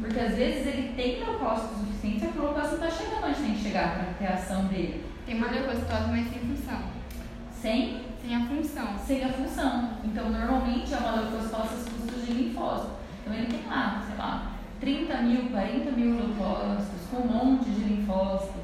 [0.00, 3.54] Porque às vezes ele tem leucócito suficiente, só que o leucócito está chegando onde tem
[3.54, 5.04] que chegar para ter a ação dele.
[5.26, 6.80] Tem uma leucocitose, mas sem função.
[7.52, 8.98] Sem Sem a função.
[9.06, 9.90] sem a função.
[10.02, 12.92] Então, normalmente é uma leucocitose às custas de linfócito.
[13.22, 17.80] Então, ele tem lá, sei lá, 30 mil, 40 mil leucócitos, com um monte de
[17.84, 18.63] linfócito,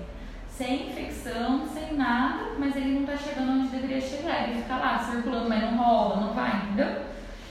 [0.61, 4.47] sem infecção, sem nada, mas ele não está chegando onde deveria chegar.
[4.47, 7.07] Ele fica lá circulando, mas não rola, não vai, entendeu?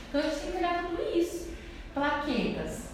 [0.07, 1.49] Então, a gente tem que olhar tudo isso.
[1.91, 2.89] Plaquetas.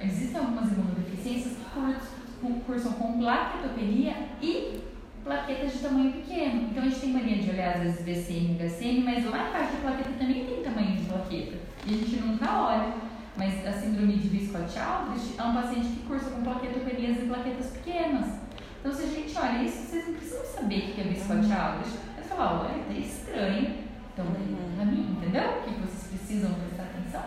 [0.00, 4.80] Existem algumas imunodeficiências que cursam, com plaquetopenia e
[5.22, 6.68] plaquetas de tamanho pequeno.
[6.68, 9.74] Então a gente tem mania de olhar às vezes VCM e HCM, mas lá embaixo
[9.74, 11.56] da plaqueta também tem tamanho de plaqueta.
[11.86, 12.94] E a gente nunca olha.
[13.36, 18.42] Mas a síndrome de Viscott-Aldrich é um paciente que cursa com plaquetopenias e plaquetas pequenas.
[18.82, 21.90] Então se a gente olha isso, vocês não precisam saber o que é Viscott-Aldrich.
[22.16, 23.78] Você fala, olha, tá estranho.
[24.12, 24.72] Então Uhum.
[24.76, 25.42] pra mim, entendeu?
[25.50, 27.22] O que vocês precisam prestar atenção?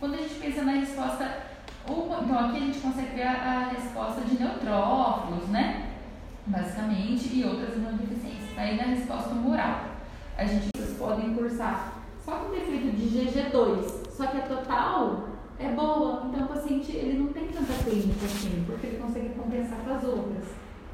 [0.00, 1.36] Quando a gente pensa na resposta,
[1.88, 5.90] ou- então aqui a gente consegue ver a, a resposta de neutrófilos, né?
[6.46, 8.58] Basicamente, e outras imunodeficiências.
[8.58, 9.80] Aí na resposta humoral,
[10.36, 11.92] a gente vocês podem cursar
[12.24, 15.28] só com defeito de GG2, só que a total
[15.66, 19.78] é boa, então o paciente ele não tem tanta clínica assim, porque ele consegue compensar
[19.78, 20.44] com as outras.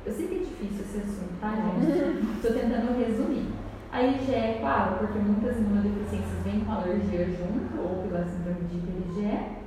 [0.05, 2.27] Eu sei que é difícil esse assunto, tá, gente?
[2.37, 3.49] Estou tentando resumir.
[3.91, 8.77] A IgE é claro, porque muitas imunodeficiências vêm com alergia junto, ou pela síndrome de
[8.77, 9.59] IgE.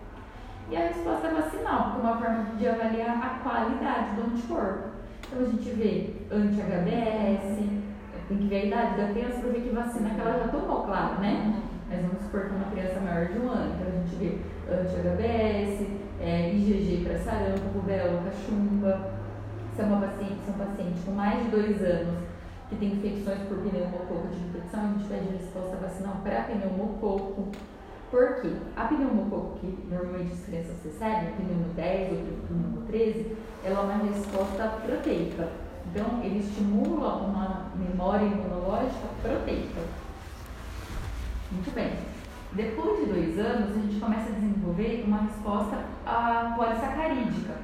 [0.70, 4.90] E a resposta vacinal, porque é uma forma de avaliar a qualidade do anticorpo.
[5.28, 7.82] Então a gente vê anti-HBS,
[8.28, 10.84] tem que ver a idade da criança para ver que vacina que ela já tomou,
[10.84, 11.62] claro, né?
[11.90, 14.38] Mas vamos supor que é uma criança maior de um ano, então a gente vê
[14.74, 15.88] anti-HBS,
[16.20, 19.22] é, IgG para sarampo, rubéola, cachumba.
[19.78, 22.20] É uma paciente, se é um paciente com mais de dois anos
[22.70, 27.48] que tem infecções por pneumococo de infecção, a gente pede resposta vacinal para pneumococo.
[28.12, 28.52] Por quê?
[28.76, 34.04] A pneumococo que normalmente as crianças recebem, pneumo 10 ou pneumo 13, ela é uma
[34.04, 35.50] resposta proteica.
[35.88, 39.82] Então, ele estimula uma memória imunológica proteica.
[41.52, 42.11] Muito bem.
[42.54, 47.56] Depois de dois anos, a gente começa a desenvolver uma resposta a polissacarídica.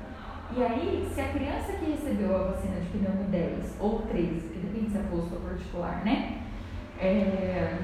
[0.56, 4.60] E aí, se a criança que recebeu a vacina de pneumo 10 ou 13, que
[4.60, 6.42] depende se é posto ou particular, né?
[6.98, 7.78] É,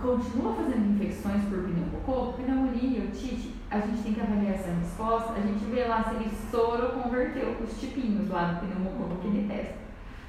[0.00, 5.40] continua fazendo infecções por pneumococo, pneumonia, otite, a gente tem que avaliar essa resposta, a
[5.40, 9.86] gente vê lá se ele soro converteu os tipinhos lá do pneumococo que ele testa.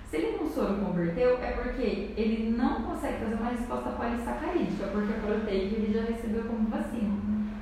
[0.10, 5.14] Se ele não soro converteu, é porque ele não consegue fazer uma resposta polissacarídica, porque
[5.14, 7.14] a proteica ele já recebeu como vacina.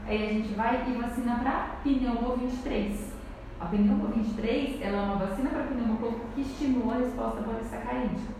[0.06, 3.14] Aí a gente vai e vacina para pneumo 23.
[3.60, 8.34] A pneumo 23 ela é uma vacina para pneumococo que estimula a resposta polissacarídica.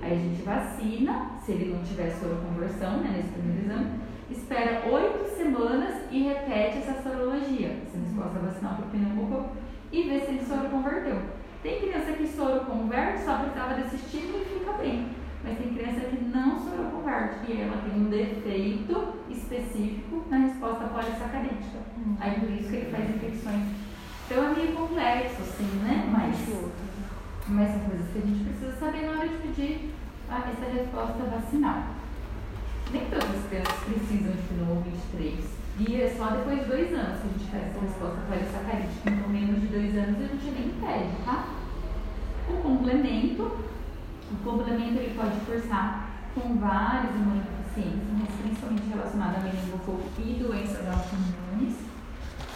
[0.00, 5.28] Aí a gente vacina, se ele não tiver soroconversão, né, nesse primeiro exame, espera oito
[5.36, 9.56] semanas e repete essa sorologia, essa resposta vacinal para o pneumococo,
[9.92, 11.20] e vê se ele soroconverteu.
[11.62, 15.08] Tem criança que soroconverte, só precisava desse estímulo e fica bem.
[15.42, 21.78] Mas tem criança que não soroconverte e ela tem um defeito específico na resposta polissacarídica.
[21.98, 22.16] Hum.
[22.20, 23.62] Aí por isso que ele faz infecções.
[24.26, 26.08] Então é meio complexo, assim, né?
[26.10, 26.36] Mas
[27.48, 29.94] mas são coisas que a gente precisa saber na hora de pedir
[30.28, 31.94] a, essa resposta vacinal.
[32.90, 35.65] Nem todas as crianças precisam de pneumo 23.
[35.78, 39.10] E é só depois de dois anos que a gente faz essa resposta polissacarídica.
[39.10, 41.48] Então, menos de dois anos a gente nem pede, tá?
[42.48, 43.42] O complemento.
[44.32, 50.86] O complemento ele pode cursar com várias imunodeficiências, mas principalmente relacionada a meningococo e doenças
[50.88, 51.76] autoimunes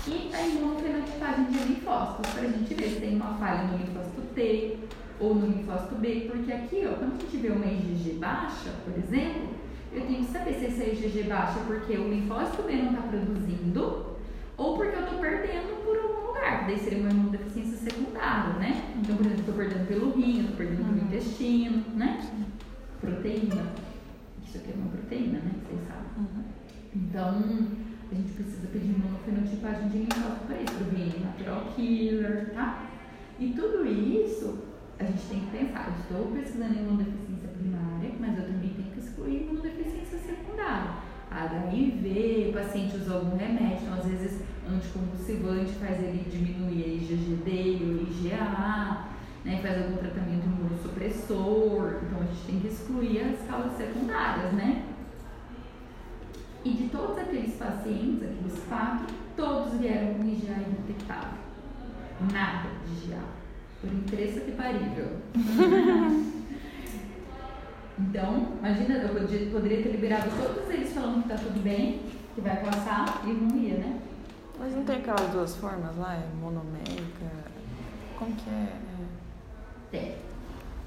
[0.09, 4.23] e a imunofenotipagem de linfócitos, para a gente ver se tem uma falha no linfócito
[4.35, 4.79] T
[5.21, 8.97] ou no linfócito B, porque aqui, ó, quando a gente vê uma IgG baixa, por
[8.99, 9.60] exemplo,
[9.93, 13.03] eu tenho que saber se essa IgG baixa é porque o linfócito B não está
[13.03, 14.07] produzindo
[14.57, 18.95] ou porque eu estou perdendo por algum lugar, daí seria uma imunodeficiência secundária, né?
[19.01, 21.07] Então, por exemplo, estou perdendo pelo rim, estou perdendo pelo uhum.
[21.07, 22.31] intestino, né?
[23.01, 23.73] Proteína.
[24.45, 25.53] Isso aqui é uma proteína, né?
[25.65, 26.11] Vocês sabem.
[26.19, 26.45] Uhum.
[26.95, 27.29] Então,
[28.13, 32.91] a gente precisa pedir uma fenotipagem de linfócito para isso, o natural killer, tá?
[33.39, 34.59] E tudo isso
[34.99, 38.91] a gente tem que pensar, eu estou pesquisando em imunodeficiência primária, mas eu também tenho
[38.93, 39.80] que excluir imunodeficiência
[41.31, 47.85] HIV, paciente usa algum remédio, então às vezes anticonvulsivante faz ele diminuir a IgG dele,
[47.85, 49.07] o IgA,
[49.45, 54.85] né, faz algum tratamento imunossupressor, então a gente tem que excluir as causas secundárias, né?
[56.65, 61.39] E de todos aqueles pacientes, aqueles quatro, todos vieram com IgA indetectável.
[62.33, 63.19] Nada de IgA.
[63.81, 65.17] Por interesse que parível.
[68.01, 72.01] então, imagina, eu poderia, poderia ter liberado todos eles falando que está tudo bem,
[72.35, 74.01] que vai passar, e não ia, né?
[74.59, 76.15] Mas não tem aquelas duas formas lá?
[76.15, 77.27] É monomérica?
[78.19, 78.73] Como que é?
[79.91, 80.15] Tem.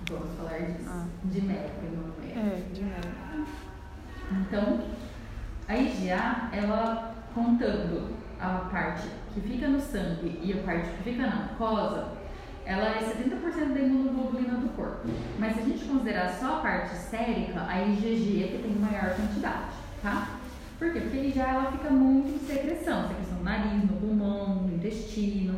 [0.10, 0.90] Vamos falar disso.
[0.90, 1.06] Ah.
[1.26, 2.40] Dimérica e monomérica.
[2.40, 3.14] É, dimérica.
[4.32, 4.80] Então,
[5.68, 11.26] a IgA, ela contando a parte que fica no sangue e a parte que fica
[11.26, 12.12] na mucosa,
[12.66, 15.08] ela é 70% da imunoglobulina do corpo.
[15.38, 19.16] Mas se a gente considerar só a parte sérica, a IgG é que tem maior
[19.16, 20.30] quantidade, tá?
[20.80, 21.02] Por quê?
[21.02, 25.56] Porque IgA ela fica muito em secreção, secreção no nariz, no pulmão, no intestino,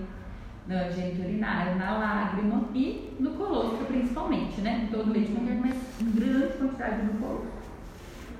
[0.68, 4.86] no geniturinário, na lágrima e no colostro principalmente, né?
[4.86, 7.48] Em todo leite materno, mas em grande quantidade no corpo.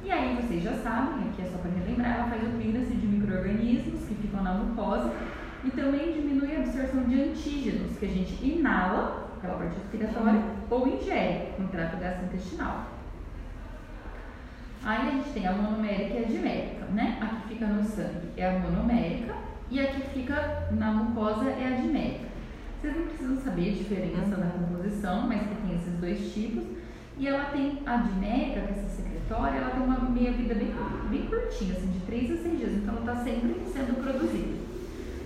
[0.04, 3.08] E aí vocês já sabem, aqui é só para relembrar, ela faz o clearance de
[3.08, 5.12] micro-organismos que ficam na mucosa
[5.66, 10.88] e também diminui a absorção de antígenos que a gente inala, aquela parte respiratória, ou
[10.88, 12.86] ingere no trato gastrointestinal.
[14.84, 17.18] Aí a gente tem a monomérica e a dimérica, né?
[17.20, 19.34] A que fica no sangue é a monomérica
[19.72, 22.26] e a que fica na mucosa é a dimérica.
[22.80, 26.64] Vocês não precisam saber a diferença da composição, mas que tem esses dois tipos.
[27.18, 30.72] E ela tem a dimérica, que é essa secretória, ela tem uma meia-vida bem,
[31.10, 34.75] bem curtinha, assim, de 3 a 6 dias, então ela está sempre sendo produzida.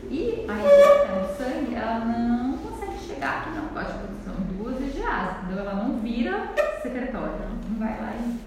[0.10, 4.82] E a IgA no sangue, ela não consegue chegar aqui na pote de produção, duas
[4.82, 5.60] IgAs, entendeu?
[5.60, 6.51] Ela não vira
[6.82, 8.39] secretória, não vai lá e...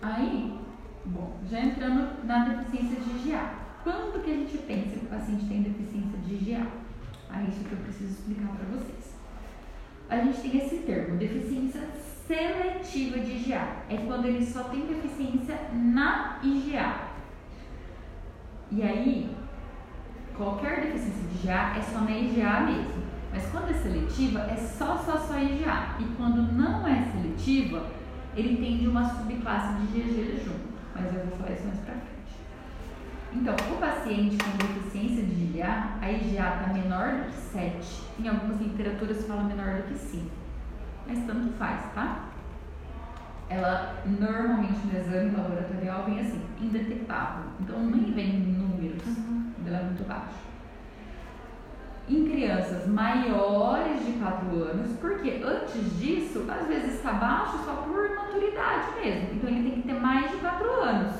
[0.00, 0.58] Aí,
[1.04, 3.50] bom, já entrando na deficiência de IgA.
[3.84, 6.66] Quando que a gente pensa que o paciente tem deficiência de IgA?
[7.28, 9.14] Aí isso que eu preciso explicar para vocês.
[10.08, 11.82] A gente tem esse termo, deficiência
[12.26, 13.66] seletiva de IgA.
[13.90, 17.11] É quando ele só tem deficiência na IgA.
[18.74, 19.36] E aí,
[20.34, 23.02] qualquer deficiência de IgA é só na IgA mesmo.
[23.30, 25.96] Mas quando é seletiva, é só, só, só IgA.
[26.00, 27.86] E quando não é seletiva,
[28.34, 31.94] ele tem de uma subclasse de GG junto, mas eu vou falar isso mais pra
[31.94, 32.32] frente.
[33.34, 38.02] Então, o paciente com deficiência de IgA, a IgA está menor do que 7.
[38.20, 40.30] Em algumas literaturas fala menor do que 5.
[41.06, 42.31] Mas tanto faz, tá?
[43.52, 47.44] Ela normalmente no exame laboratorial vem assim, indetectável.
[47.60, 49.02] Então nem vem números,
[49.66, 50.40] ela é muito baixo.
[52.08, 58.08] Em crianças maiores de 4 anos, porque antes disso, às vezes está baixo só por
[58.16, 59.34] maturidade mesmo.
[59.34, 61.12] Então ele tem que ter mais de 4 anos.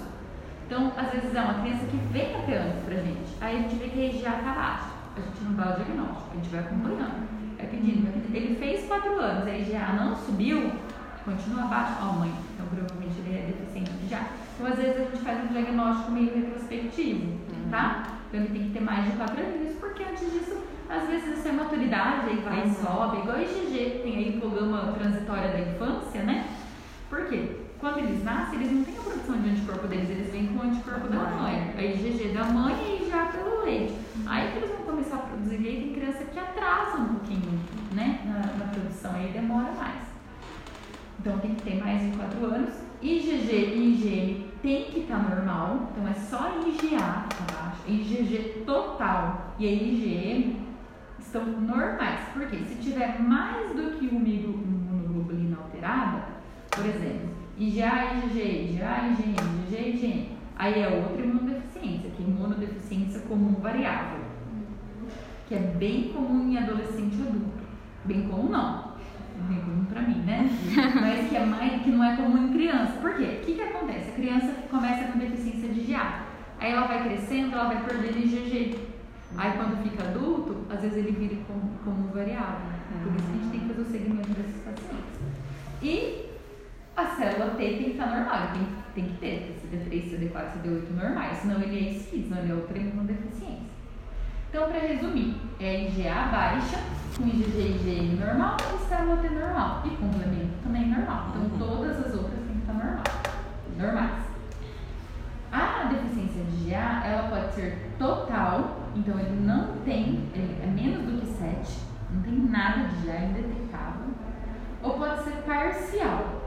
[0.67, 3.37] Então, às vezes é uma criança que vem até antes pra gente.
[3.43, 4.91] Aí a gente vê que a IgA tá baixa.
[5.15, 7.29] A gente não dá o diagnóstico, a gente vai acompanhando.
[7.59, 8.35] Vai pedindo, vai pedindo.
[8.35, 10.73] Ele fez 4 anos, a IgA não subiu,
[11.25, 11.95] continua abaixo.
[12.01, 14.21] Ó, mãe, então provavelmente ele é deficiente de IgA.
[14.55, 17.39] Então, às vezes a gente faz um diagnóstico meio retrospectivo,
[17.71, 18.19] tá?
[18.29, 20.57] Então ele tem que ter mais de 4 anos, porque antes disso,
[20.89, 24.41] às vezes isso é maturidade, aí vai e sobe, igual o IgG, tem aí o
[24.41, 26.47] programa transitória da infância, né?
[27.09, 27.57] Por quê?
[27.79, 30.63] Quando eles nascem, eles não têm a produção de anticorpo deles, eles vêm com o
[30.63, 31.75] anticorpo da mãe.
[31.77, 33.95] A IgG da mãe e já pelo leite.
[34.25, 37.59] Aí que eles vão começar a produzir leite em criança que atrasa um pouquinho,
[37.93, 38.21] né?
[38.25, 40.02] Na, na produção, aí demora mais.
[41.23, 42.75] Então tem que ter mais de 4 anos.
[43.01, 47.83] IgG e IgM tem que estar normal, então é só IgA abaixo.
[47.87, 50.57] IgG total e IgM
[51.21, 52.23] estão normais.
[52.33, 52.57] Por quê?
[52.65, 56.25] Se tiver mais do que uma imunoglobulina alterada,
[56.69, 59.37] por exemplo, IgA, IgG, IgA, IgM,
[59.69, 64.25] IgG, IgM, aí é outra imunodeficiência, que é imunodeficiência comum variável,
[65.47, 67.63] que é bem comum em adolescente e adulto.
[68.05, 68.92] Bem comum não,
[69.43, 70.49] bem comum pra mim, né?
[71.01, 72.93] Mas que, é mais, que não é comum em criança.
[73.01, 73.41] Por quê?
[73.41, 74.11] O que, que acontece?
[74.11, 76.23] A criança começa com deficiência de IgA,
[76.59, 78.79] aí ela vai crescendo, ela vai perdendo IgG.
[79.37, 82.73] Aí quando fica adulto, às vezes ele vira como, como variável.
[83.03, 85.13] Por isso que a gente tem que fazer o segmento desses pacientes.
[85.83, 86.31] E
[86.95, 90.91] a célula T tem que estar normal, ele tem, tem que ter CD3, CD4, CD8
[90.95, 93.72] normais, senão ele é esquizo, ele é outra imunodeficiência.
[94.53, 96.79] Então, para resumir, é IgA baixa,
[97.17, 99.83] com IgG normal e célula T normal.
[99.87, 101.29] E complemento também normal.
[101.31, 101.59] Então, Uhum.
[101.59, 103.03] todas as outras têm que estar normal,
[103.79, 104.25] normais.
[105.51, 111.03] A deficiência de IgA, ela pode ser total, então ele não tem, ele é menos
[111.11, 111.79] do que 7,
[112.11, 114.09] não tem nada de IgA, indetectável.
[114.83, 116.43] Ou pode ser parcial.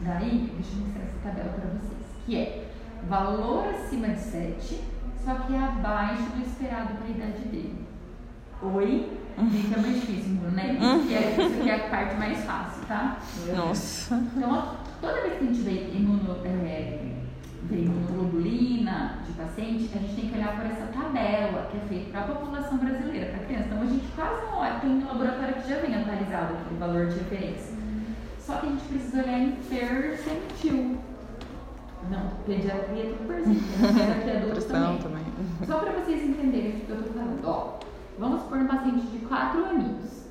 [0.00, 2.68] Daí, deixa eu mostrar essa tabela para vocês, que é
[3.08, 4.95] valor acima de 7,
[5.26, 7.84] só que é abaixo do esperado para a idade dele.
[8.62, 9.18] Oi?
[9.36, 10.78] Gente, é muito difícil, né?
[10.80, 13.18] Isso aqui, é, isso aqui é a parte mais fácil, tá?
[13.54, 14.14] Nossa.
[14.14, 17.12] Então, toda vez que a gente vê, imuno, é,
[17.64, 22.10] vê imunoglobulina de paciente, a gente tem que olhar para essa tabela que é feita
[22.12, 23.66] para a população brasileira, para criança.
[23.66, 27.06] Então, a gente quase não olha, tem um laboratório que já vem atualizado aquele valor
[27.08, 27.74] de referência.
[28.38, 30.98] Só que a gente precisa olhar em percentil.
[32.10, 33.42] Não, pediatria é tudo né?
[33.80, 35.24] Mas aqui é adulto Pressão também.
[35.24, 35.24] também.
[35.66, 37.40] Só para vocês entenderem o que eu tô falando.
[37.44, 37.78] Ó,
[38.18, 40.26] vamos supor um paciente de 4 aninhos.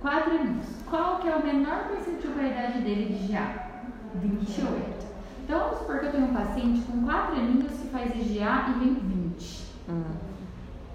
[0.00, 0.66] 4 aninhos.
[0.88, 3.68] Qual que é o menor percentil para a idade dele de GA?
[4.14, 5.06] 28.
[5.44, 8.78] Então vamos supor que eu tenho um paciente com 4 aninhos que faz IgA e
[8.78, 9.66] vem 20.
[9.88, 10.02] Hum.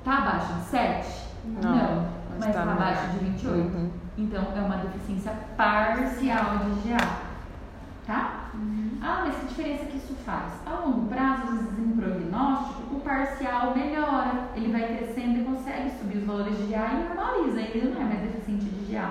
[0.03, 1.23] Tá abaixo de 7?
[1.45, 3.57] Não, mas mas tá tá abaixo de 28.
[3.57, 3.89] Uhum.
[4.17, 6.97] Então é uma deficiência parcial de IgA.
[8.05, 8.51] Tá?
[9.05, 10.53] Ah, mas que diferença que isso faz?
[10.65, 14.47] A longo prazo, às vezes em prognóstico, o parcial melhora.
[14.55, 17.59] Ele vai crescendo e consegue subir os valores de IgA e normaliza.
[17.59, 19.09] Ele não é mais deficiente de IgA.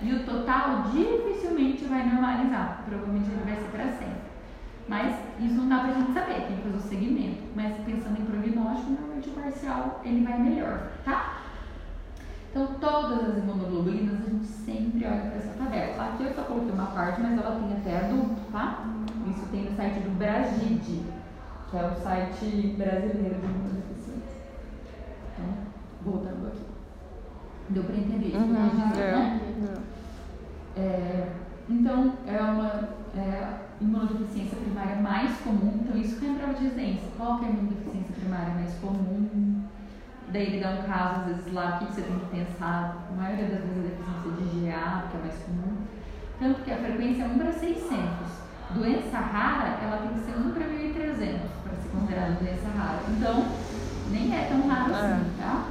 [0.00, 2.84] E o total dificilmente vai normalizar.
[2.86, 4.24] Provavelmente ele vai ser para sempre.
[4.88, 7.42] Mas isso não dá pra gente saber, tem que fazer o segmento.
[7.54, 11.34] Mas pensando em prognóstico, normalmente o parcial ele vai melhor, tá?
[12.50, 16.04] Então, todas as imunoglobulinas a gente sempre olha para essa tabela.
[16.04, 19.03] Aqui eu só coloquei uma parte, mas ela tem até adulto, tá?
[19.34, 21.02] Isso tem no site do Bragid,
[21.70, 24.40] que é o site brasileiro de imunodeficiência.
[25.32, 25.54] Então,
[26.04, 26.64] voltando aqui.
[27.70, 28.38] Deu para entender isso?
[28.38, 29.12] Uhum, Bragid, é.
[29.12, 29.40] né?
[30.76, 31.28] É,
[31.68, 35.80] então, é uma é, imunodeficiência primária mais comum.
[35.82, 37.08] Então, isso que é em prova de residência.
[37.16, 39.64] Qual que é a imunodeficiência primária mais comum?
[40.28, 43.08] Daí ele dá um caso, às vezes, lá, o que que você tem que pensar.
[43.10, 45.76] A maioria das vezes é deficiência de GA, que é mais comum.
[46.38, 48.43] Tanto que a frequência é 1 para 600.
[48.74, 53.02] Doença rara, ela tem que ser 1 para 1.300 para ser considerada doença rara.
[53.08, 53.46] Então,
[54.10, 55.68] nem é tão raro assim, tá?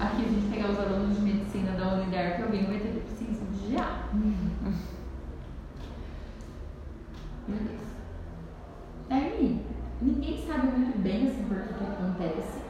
[0.00, 3.44] Aqui a gente pegar os alunos de medicina da Unidar, que alguém vai ter deficiência
[3.46, 4.08] de GA.
[7.46, 7.88] Beleza.
[9.10, 9.64] Aí,
[10.00, 12.60] ninguém sabe muito bem assim por que que acontece,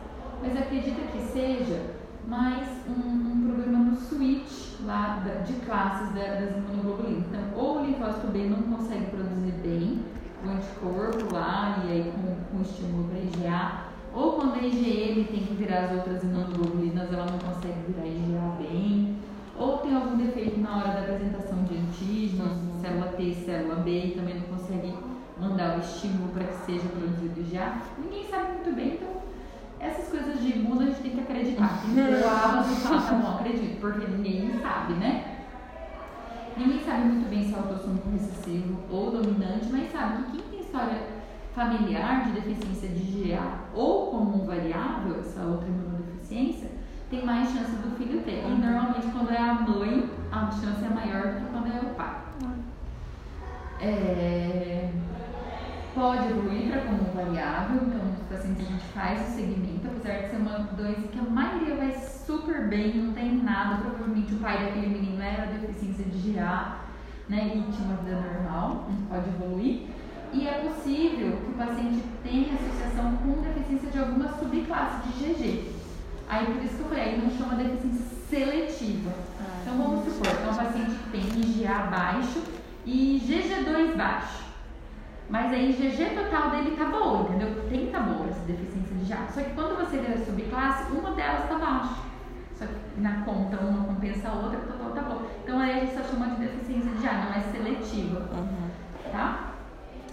[0.41, 1.95] mas acredita que seja
[2.26, 7.26] mais um, um problema no switch lá de classes da- das imunoglobulinas.
[7.26, 10.05] Então, ou o linfócito B não consegue produzir bem
[10.45, 13.72] o anticorpo lá e aí com, com estímulo para IgA,
[14.14, 18.57] ou quando a ele tem que virar as outras imunoglobulinas, ela não consegue virar IgA
[18.59, 19.16] bem,
[19.57, 24.11] ou tem algum defeito na hora da apresentação de antígenos, célula T, célula B, e
[24.12, 24.95] também não consegue
[25.41, 27.79] mandar o estímulo para que seja produzido IgA.
[27.99, 29.28] Ninguém sabe muito bem, então
[29.81, 31.83] essas coisas de imuno a gente tem que acreditar.
[31.83, 35.39] Tem que ter o Amazon e falar, tá bom, acredito, porque ninguém sabe, né?
[36.57, 40.61] Ninguém sabe muito bem se é autossômico recessivo ou dominante, mas sabe que quem tem
[40.61, 41.03] história
[41.55, 43.43] familiar de deficiência de IgA
[43.74, 46.70] ou comum variável, essa outra imunodeficiência,
[47.11, 48.45] tem mais chance do filho ter.
[48.45, 51.95] E normalmente quando é a mãe, a chance é maior do que quando é o
[51.95, 52.16] pai.
[53.81, 54.91] É,
[55.95, 60.30] Pode evoluir para comum variável, então nos pacientes a gente faz o segmento, apesar de
[60.30, 64.59] ser uma doença que a maioria vai super bem, não tem nada, provavelmente o pai
[64.59, 66.84] daquele menino era deficiência de GA,
[67.28, 69.86] né, e tinha uma vida normal, não pode evoluir.
[70.32, 75.72] E é possível que o paciente tenha associação com deficiência de alguma subclasse de GG.
[76.28, 79.11] Aí por isso que eu falei, aí não chama deficiência seletiva.
[79.62, 82.43] Então vamos supor que é um paciente que tem IgA baixo
[82.84, 84.47] e GG2 baixo.
[85.29, 87.68] Mas aí GG total dele tá boa, entendeu?
[87.68, 89.26] Tem que tá boa essa deficiência de GA.
[89.33, 92.01] Só que quando você vê a subclasse, uma delas tá baixa.
[92.55, 95.26] Só que na conta uma compensa a outra, o total tá bom.
[95.45, 98.70] Então aí a gente só chama de deficiência de GA, não é seletiva, Uhum.
[99.12, 99.53] tá?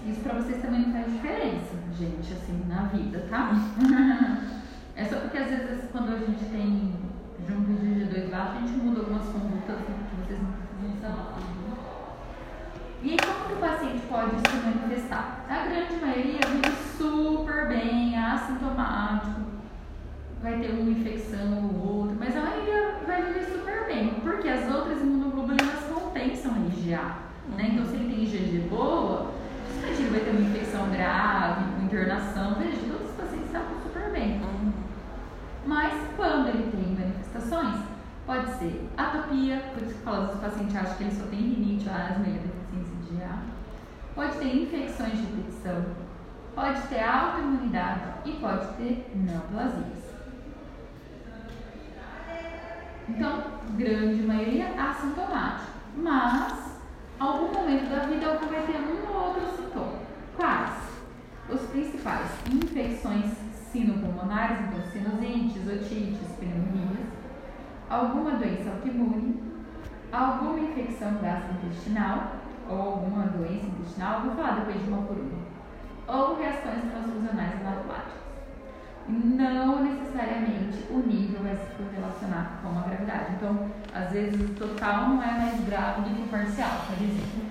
[0.05, 3.51] Isso pra vocês também não faz diferença, gente, assim, na vida, tá?
[4.95, 6.93] é só porque às vezes quando a gente tem
[7.47, 11.34] junto de GG2 baixo, a gente muda algumas condutas que vocês não precisam saber.
[13.05, 15.45] E aí, como que o paciente pode se manifestar?
[15.47, 19.41] A grande maioria vive super bem, assintomático,
[20.41, 24.73] vai ter uma infecção ou outra, mas a maioria vai viver super bem, porque as
[24.73, 27.15] outras imunoglobulinas compensam a IgA.
[27.55, 27.69] Né?
[27.73, 29.31] Então, se ele tem IgG boa,
[29.67, 32.55] dificilmente ele vai ter uma infecção grave, uma internação.
[32.55, 34.41] Veja, todos os pacientes estavam super bem.
[34.41, 34.73] Uhum.
[35.67, 37.85] Mas quando ele tem manifestações,
[38.25, 41.87] pode ser atopia, por isso que fala os pacientes acham que ele só tem rinite,
[41.87, 43.43] asma e a deficiência de ar.
[44.15, 45.85] Pode ter infecções de repetição,
[46.55, 50.05] pode ter autoimunidade e pode ter neoplasias.
[53.09, 53.43] Então,
[53.77, 56.79] grande maioria assintomático, mas
[57.19, 59.99] algum momento da vida alguém vai ter um ou outro sintoma.
[60.37, 61.01] Quais?
[61.49, 63.33] Os principais: infecções
[63.69, 67.05] sinopulmonares, então sinusites, otites, pneumonias,
[67.89, 69.43] alguma doença autoimune,
[70.09, 75.45] alguma infecção gastrointestinal ou alguma doença intestinal, vou falar depois de uma por uma,
[76.07, 78.25] ou reações transfusionais anafiláticas.
[79.07, 83.33] Não necessariamente o nível vai se correlacionar com a gravidade.
[83.35, 87.45] Então, às vezes o total não é mais grave do que o parcial, por exemplo.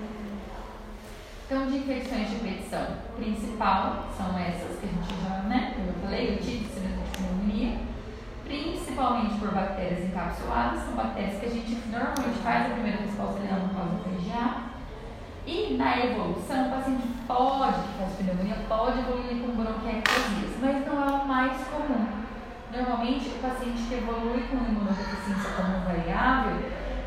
[1.46, 2.86] Então, de infecções de repetição
[3.16, 5.74] principal são essas que a gente já, né?
[5.76, 6.70] Como eu falei, otite,
[7.16, 7.78] pneumonia.
[8.44, 13.68] Principalmente por bactérias encapsuladas, são bactérias que a gente normalmente faz a primeira resposta renal
[13.68, 14.73] por causa do IgA.
[15.46, 21.04] E na evolução, o paciente pode, que faz pneumonia, pode evoluir com bronquiectasias, mas não
[21.04, 22.06] é o mais comum.
[22.72, 26.62] Normalmente, o paciente que evolui com imunodeficiência comum variável,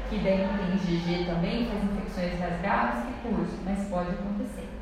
[0.07, 4.76] que daí não tem IgG também, faz infecções mais graves que curso, mas pode acontecer.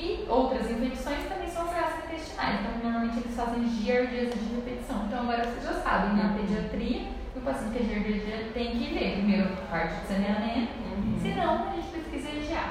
[0.00, 5.04] E outras infecções também são as gastrointestinais, então normalmente eles fazem giardias de repetição.
[5.04, 7.02] Então agora vocês já sabem, na pediatria,
[7.36, 10.72] o paciente que é giardia tem que ver primeiro parte de saneamento,
[11.20, 12.62] senão a gente pesquisa IgA.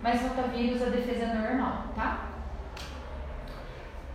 [0.00, 2.28] Mas rotavírus a defesa é normal, tá?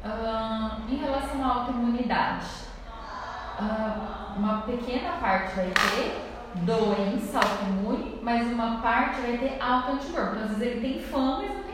[0.06, 2.46] Ahn, em relação à autoimunidade,
[3.60, 6.30] ah, uma pequena parte vai ter
[6.64, 10.36] doença autoimune, mas uma parte vai ter autoanticorpo.
[10.36, 11.69] Então, às vezes ele tem fã, mas não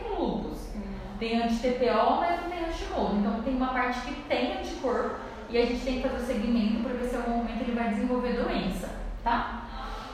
[1.18, 3.16] tem anti-TPO, mas não tem antimodo.
[3.16, 5.16] Então, tem uma parte que tem anticorpo
[5.48, 8.32] e a gente tem que fazer o segmento ver se algum momento ele vai desenvolver
[8.32, 8.90] doença,
[9.22, 9.62] tá?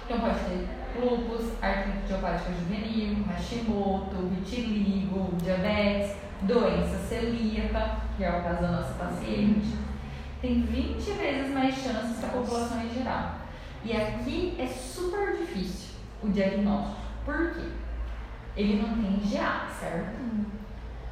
[0.05, 0.68] Então, pode ter
[1.00, 8.94] lúpus, artrite idiopática juvenil, Hashimoto, vitiligo, diabetes, doença celíaca, que é o caso da nossa
[8.94, 9.76] paciente.
[10.40, 13.36] Tem 20 vezes mais chances que a população em geral.
[13.84, 17.00] E aqui é super difícil o diagnóstico.
[17.24, 17.82] Por quê?
[18.57, 20.22] Ele não tem IgA, certo?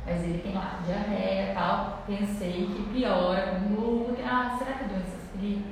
[0.07, 2.03] Mas ele tem lá diarreia e tal.
[2.07, 4.25] Pensei que piora com glúten.
[4.25, 5.69] Ah, será que é doença celíaca?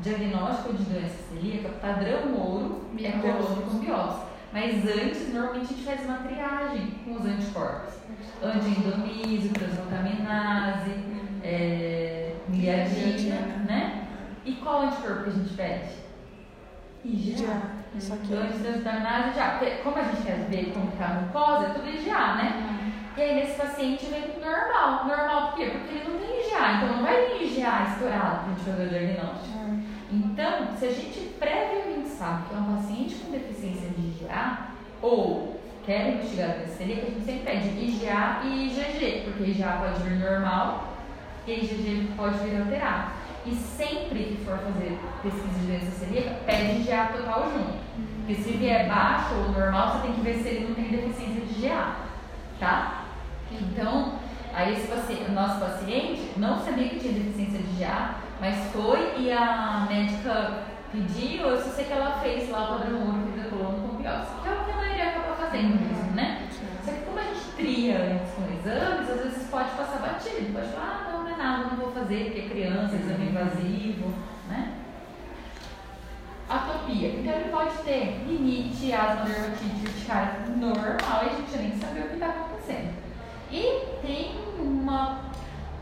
[0.00, 4.28] Diagnóstico de doença celíaca, padrão ouro, é colônia com biópsia.
[4.52, 7.94] Mas antes, normalmente a gente faz uma triagem com os anticorpos.
[8.42, 10.92] Antiendomísio, transglutaminase,
[11.42, 14.08] é, gliadina, né?
[14.44, 16.07] E qual anticorpo que a gente pede?
[17.08, 17.38] IgA.
[17.38, 18.00] Já.
[18.00, 19.58] Só que Antes dar nada, já.
[19.58, 22.78] Porque como a gente quer ver como tá a mucosa, é tudo IgA, né?
[23.16, 25.06] E aí nesse paciente vem normal.
[25.06, 25.70] Normal por quê?
[25.70, 26.72] Porque ele não tem IgA.
[26.76, 29.58] Então não vai vir IgA estourado pra gente fazer o diagnóstico.
[30.10, 34.58] Então, se a gente previamente sabe que é um paciente com deficiência de IgA,
[35.02, 40.02] ou quer investigar a celíaca, a gente sempre pede IgA e IgG, porque IgA pode
[40.02, 40.94] vir normal
[41.46, 43.10] e IgG pode vir alterado.
[43.50, 47.78] E sempre que for fazer pesquisa de doença celíaca, pede IgA total junto.
[48.18, 51.40] Porque se vier baixo ou normal, você tem que ver se ele não tem deficiência
[51.46, 51.96] de IgA,
[52.60, 53.04] tá?
[53.50, 54.18] Então,
[54.52, 59.32] aí esse paciente, nosso paciente não sabia que tinha deficiência de IgA, mas foi e
[59.32, 63.88] a médica pediu, eu só sei que ela fez lá o padrão único da coluna
[63.88, 66.48] com biópsia, que é o que a maioria acaba fazendo mesmo, né?
[66.84, 70.68] Só que como a gente tria antes com exames, às vezes pode passar batido, pode
[70.68, 74.12] falar, ah, não, nada, não vou fazer, porque é criança, exame invasivo,
[74.48, 74.74] né?
[76.48, 77.08] Atopia.
[77.08, 82.08] Então ele pode ter rinite, asma, dermatite, urticária normal e a gente nem sabe o
[82.08, 82.94] que está acontecendo.
[83.50, 83.62] E
[84.02, 85.20] tem uma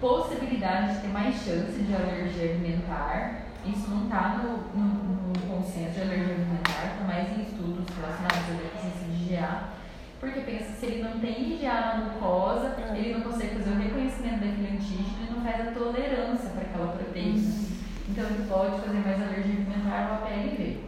[0.01, 3.47] possibilidade de ter mais chance de alergia alimentar.
[3.65, 8.51] Isso não está no, no, no consenso de alergia alimentar, está mais em estudos relacionados
[8.51, 9.76] à deficiência de IgA.
[10.21, 14.41] Porque pensa, se ele não tem IgA na mucosa, ele não consegue fazer o reconhecimento
[14.41, 17.67] daquele antígeno e não faz a tolerância para aquela proteína.
[18.09, 20.81] Então ele pode fazer mais alergia alimentar ou a PLV.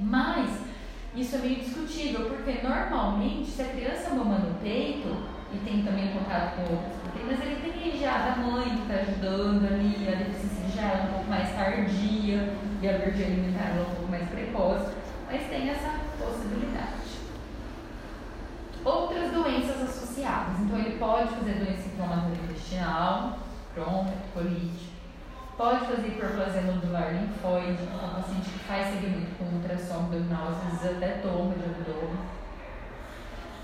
[0.00, 0.50] Mas
[1.14, 5.16] isso é meio discutível, porque normalmente se a criança mama no peito
[5.52, 9.64] e tem também contato com outras proteínas, ele tem IgA da mãe que está ajudando
[9.64, 12.52] ali, a deficiência de IgA é um pouco mais tardia
[12.82, 14.92] e a alergia alimentar é um pouco mais precoce,
[15.30, 17.05] mas tem essa possibilidade.
[18.86, 20.60] Outras doenças associadas.
[20.60, 23.36] Então, ele pode fazer doença inflamatória intestinal,
[23.74, 24.92] Crohn, colite.
[25.56, 30.50] Pode fazer hiperplasia nodular linfóide, que é um paciente que faz segmento com ultrassom abdominal,
[30.50, 32.16] às vezes até toma de abdômen.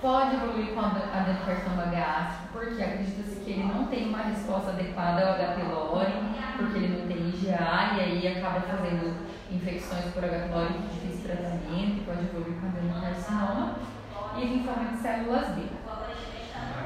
[0.01, 5.35] Pode evoluir com adenocarcinoma gástrico, porque acredita-se que ele não tem uma resposta adequada ao
[5.35, 5.55] H.
[5.55, 6.13] pylori,
[6.57, 10.49] porque ele não tem IgA, e aí acaba fazendo infecções por H.
[10.49, 13.92] pylori de difícil tratamento, pode evoluir com adenocarcinoma
[14.37, 15.63] e linfoma de células B.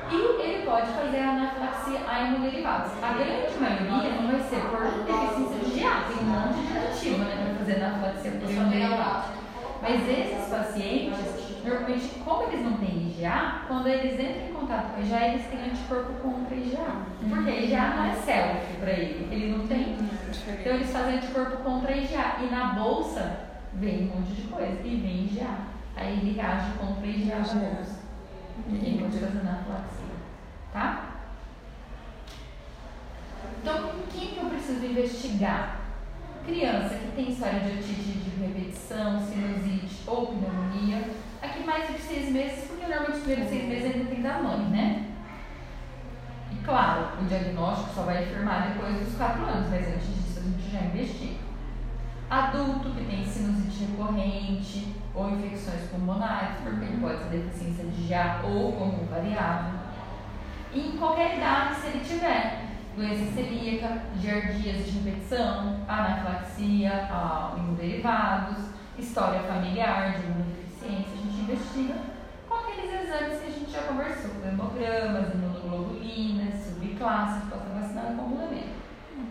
[0.08, 2.92] E ele pode fazer a anafilaxia a imunoderivados.
[3.02, 7.24] A grande maioria não vai ser por deficiência de IgA, tem um monte de motivo
[7.24, 9.36] né, para fazer anafilaxia por imunoderivados.
[9.82, 15.02] Mas esses pacientes, normalmente, como eles não têm IgA, quando eles entram em contato com
[15.02, 16.86] IgA, eles têm anticorpo contra IgA.
[17.28, 19.96] Porque IgA não é selfie para ele, ele não tem.
[20.48, 22.36] Então eles fazem anticorpo contra IgA.
[22.42, 23.40] E na bolsa
[23.74, 25.75] vem um monte de coisa, e vem IgA.
[25.96, 28.00] Aí ele reage contra IgA na bolsa.
[28.68, 30.14] E ele pode fazer anafilaxia.
[30.72, 31.16] Tá?
[33.62, 35.80] Então, quem que eu preciso investigar?
[36.44, 41.10] Criança que tem história de otite de repetição, sinusite ou pneumonia,
[41.42, 44.60] aqui mais de seis meses, porque normalmente os primeiros seis meses ainda tem da mãe,
[44.66, 45.10] né?
[46.52, 50.42] E claro, o diagnóstico só vai afirmar depois dos quatro anos, mas antes disso a
[50.42, 51.40] gente já investiga.
[52.30, 58.42] Adulto que tem sinusite recorrente ou infecções pulmonares, porque ele pode ser deficiência de já
[58.44, 59.80] ou comum variável.
[60.72, 67.08] E em qualquer idade, se ele tiver doença celíaca, giardias de repetição, anafilaxia,
[67.56, 68.64] imunoderivados,
[68.98, 71.94] história familiar de imunodeficiência, a gente investiga
[72.46, 78.76] com aqueles exames que a gente já conversou, hemogramas, imunoglobulinas, subclasses, pode vacinar e complemento.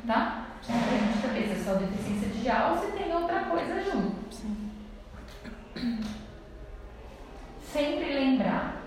[0.07, 0.45] Tá?
[0.65, 4.64] Pra gente saber se é só deficiência de A ou se tem outra coisa junto.
[7.71, 8.83] Sempre lembrar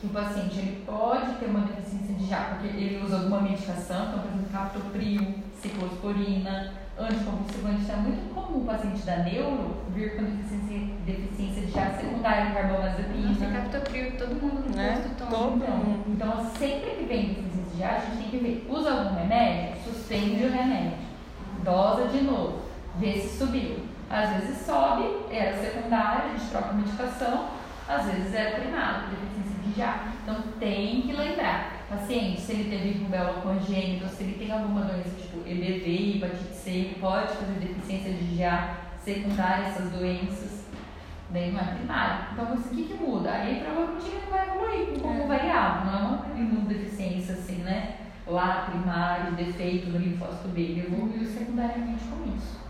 [0.00, 4.06] que o paciente ele pode ter uma deficiência de JA porque ele usa alguma medicação,
[4.08, 7.82] então, por exemplo, captopril, ciclosporina, anticonvulsivante.
[7.82, 12.46] Então, é muito comum o paciente da neuro vir com deficiência, deficiência de JA secundária
[12.46, 13.28] de carbamazepina.
[13.28, 15.04] Nossa, captopril, todo mundo Né?
[15.18, 16.04] Todo Então, mundo.
[16.08, 18.66] então, sempre que vem deficiência de JA, a gente tem que ver.
[18.68, 19.76] Usa algum remédio?
[19.84, 20.98] Suspende o remédio.
[21.62, 22.58] Dosa de novo.
[22.98, 23.91] Vê se subiu.
[24.12, 27.48] Às vezes sobe, era secundária, a gente troca a medicação.
[27.88, 30.12] Às vezes era primário, deficiência de JA.
[30.22, 31.86] Então tem que lembrar.
[31.88, 36.70] Paciente, se ele teve rubéola congênita, se ele tem alguma doença tipo EBV, hepatite C,
[36.70, 40.66] ele pode fazer deficiência de JA secundária essas doenças.
[41.30, 42.26] Daí não é primário.
[42.32, 43.32] Então, o que, que muda?
[43.32, 47.96] Aí provavelmente ele vai evoluir como variável, não é uma imunodeficiência assim, né?
[48.26, 52.61] Lá, primário, defeito no linfócito B, ele evoluiu secundariamente com isso.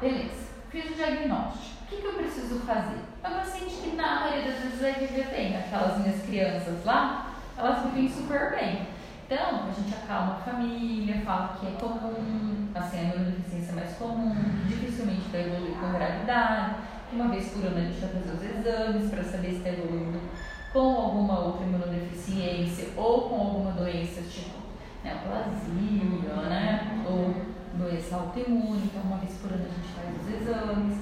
[0.00, 1.84] Beleza, fiz o diagnóstico.
[1.84, 3.00] O que, que eu preciso fazer?
[3.22, 5.56] É um paciente que na maioria das vezes vai viver bem.
[5.58, 8.86] Aquelas minhas crianças lá, elas vivem super bem.
[9.26, 13.96] Então, a gente acalma a família, fala que é comum, assim, a imunodeficiência é mais
[13.98, 14.34] comum,
[14.66, 16.76] dificilmente vai evoluir com gravidade.
[17.12, 20.20] Uma vez por ano a gente vai fazer os exames para saber se está evoluindo
[20.72, 24.60] com alguma outra imunodeficiência ou com alguma doença tipo
[25.04, 27.04] neoplasia, né?
[27.06, 27.34] Ou
[27.80, 28.82] doença autoimune.
[28.84, 30.98] Então, uma vez por ano a gente faz os exames.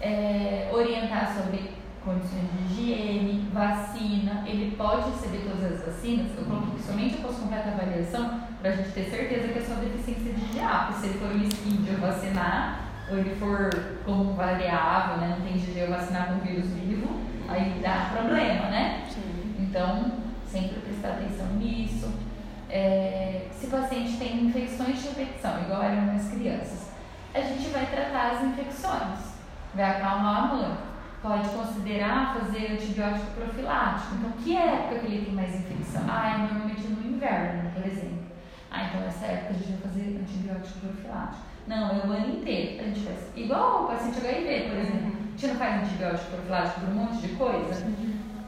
[0.00, 6.30] É, orientar sobre condições de higiene, vacina, ele pode receber todas as vacinas.
[6.38, 10.32] Eu coloquei somente após completa avaliação para a gente ter certeza que é só deficiência
[10.32, 13.70] de GA, porque se ele for um esquídeo vacinar, ou ele for
[14.04, 19.06] como variável, né, não tem GG vacinar com vírus vivo, aí dá problema, né?
[19.08, 19.54] Sim.
[19.58, 20.12] Então,
[20.46, 22.08] sempre prestar atenção nisso.
[22.68, 26.90] É, se o paciente tem infecções de repetição, igual eram nas crianças,
[27.34, 29.18] a gente vai tratar as infecções,
[29.74, 30.76] vai acalmar a mãe
[31.26, 34.14] pode considerar fazer antibiótico profilático.
[34.14, 36.02] Então, que época que ele tem mais infecção?
[36.08, 38.26] Ah, é normalmente no inverno, por exemplo.
[38.70, 41.42] Ah, então nessa época a gente vai fazer antibiótico profilático.
[41.66, 42.80] Não, é o ano inteiro.
[42.80, 45.12] A gente faz igual o paciente HIV, por exemplo.
[45.16, 47.86] A gente não faz antibiótico profilático por um monte de coisa?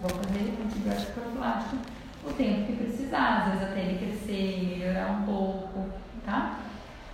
[0.00, 1.76] Vou fazer antibiótico profilático
[2.24, 5.88] o tempo que precisar, às vezes até ele crescer, melhorar um pouco,
[6.24, 6.58] tá?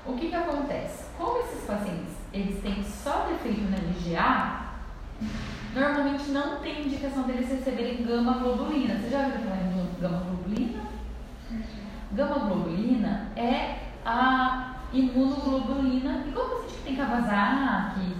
[0.06, 1.04] O que que acontece?
[1.16, 4.64] Como esses pacientes, eles têm só defeito na LGA,
[5.74, 8.96] normalmente não tem indicação deles receberem gama globulina.
[8.96, 10.84] Você já ouviu falar em gama globulina?
[12.12, 18.16] Gama globulina é a imunoglobulina, igual paciente que tem Kawasaki,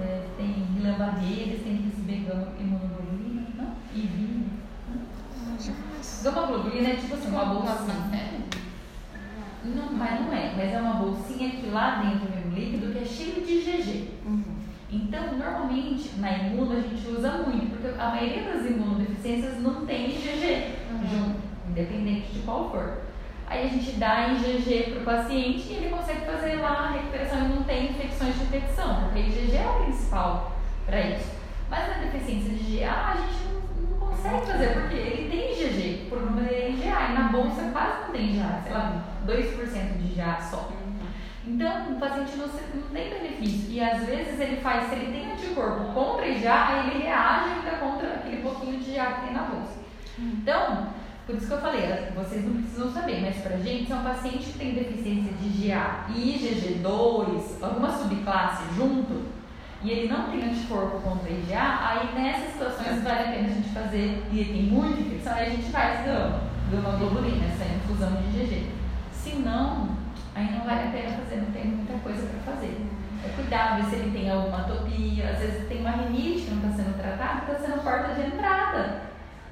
[0.00, 3.74] é, tem Guillain-Barré, eles têm que receber gama imunoglobulina, não?
[3.94, 4.34] IV.
[4.34, 4.53] Gama
[6.30, 8.44] globulina é tipo assim, uma bolsinha.
[9.64, 12.98] Não, mas não é, mas é uma bolsinha que lá dentro vem um líquido que
[12.98, 14.10] é cheio de GG.
[14.26, 14.54] Uhum.
[14.90, 20.10] Então, normalmente, na imuno a gente usa muito, porque a maioria das imunodeficiências não tem
[20.10, 20.76] IgG
[21.10, 22.98] junto, independente de qual for.
[23.46, 27.38] Aí a gente dá IgG para o paciente e ele consegue fazer lá a recuperação
[27.38, 30.52] e não tem infecções de infecção, porque IgG é o principal
[30.86, 31.32] para isso.
[31.68, 33.73] Mas na deficiência de IgA a gente não
[34.14, 38.02] consegue fazer, porque ele tem IgG, o problema dele é IgA, e na bolsa quase
[38.02, 40.70] não tem IgA, sei lá, 2% de IgA só.
[41.46, 42.48] Então, o paciente não
[42.92, 43.70] tem benefício.
[43.70, 47.76] E às vezes ele faz, se ele tem anticorpo contra IgA, aí ele reage ainda
[47.76, 49.74] contra aquele pouquinho de IgA que tem na bolsa.
[50.18, 50.88] Então,
[51.26, 51.82] por isso que eu falei,
[52.14, 55.66] vocês não precisam saber, mas pra gente, se é um paciente que tem deficiência de
[55.66, 59.24] IgA e IgG2, alguma subclasse junto,
[59.84, 63.68] e ele não tem anticorpo contra IgA, aí nessas situações vale a pena a gente
[63.68, 68.40] fazer, e tem muita infecção, aí a gente faz gama, gama globulina, essa infusão de
[68.40, 68.70] IgG.
[69.12, 69.90] Se não,
[70.34, 72.80] aí não vale a pena fazer, não tem muita coisa para fazer.
[73.26, 76.70] É cuidar, ver se ele tem alguma atopia, às vezes tem uma rinite que não
[76.70, 79.02] está sendo tratada, está sendo porta de entrada,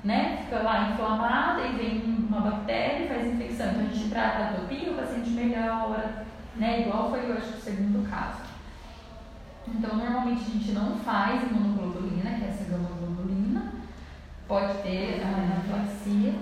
[0.02, 0.44] né?
[0.44, 3.68] Fica lá inflamada e vem uma bactéria e faz infecção.
[3.68, 6.24] Então a gente trata a atopia, o paciente melhora,
[6.56, 6.82] né?
[6.82, 8.41] Igual foi o segundo caso.
[9.68, 13.72] Então normalmente a gente não faz imunoglobulina, que é essa gama-globulina,
[14.48, 16.34] pode ter a anafilaxia,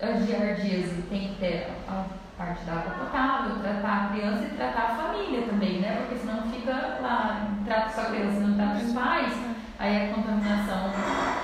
[0.00, 2.04] a giardíase tem que ter a
[2.36, 5.96] parte da água potável, tratar a criança e tratar a família também, né?
[5.96, 9.32] Porque senão fica lá, trata só a criança não trata os pais,
[9.78, 10.90] aí a contaminação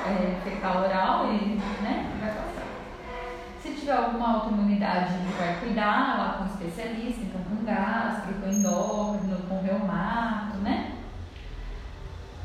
[0.07, 2.65] é, fecal oral e né, vai passar.
[3.61, 8.49] Se tiver alguma autoimunidade, a gente vai cuidar lá com especialista, então com gastro, com
[8.49, 10.44] endócrino, com reumato?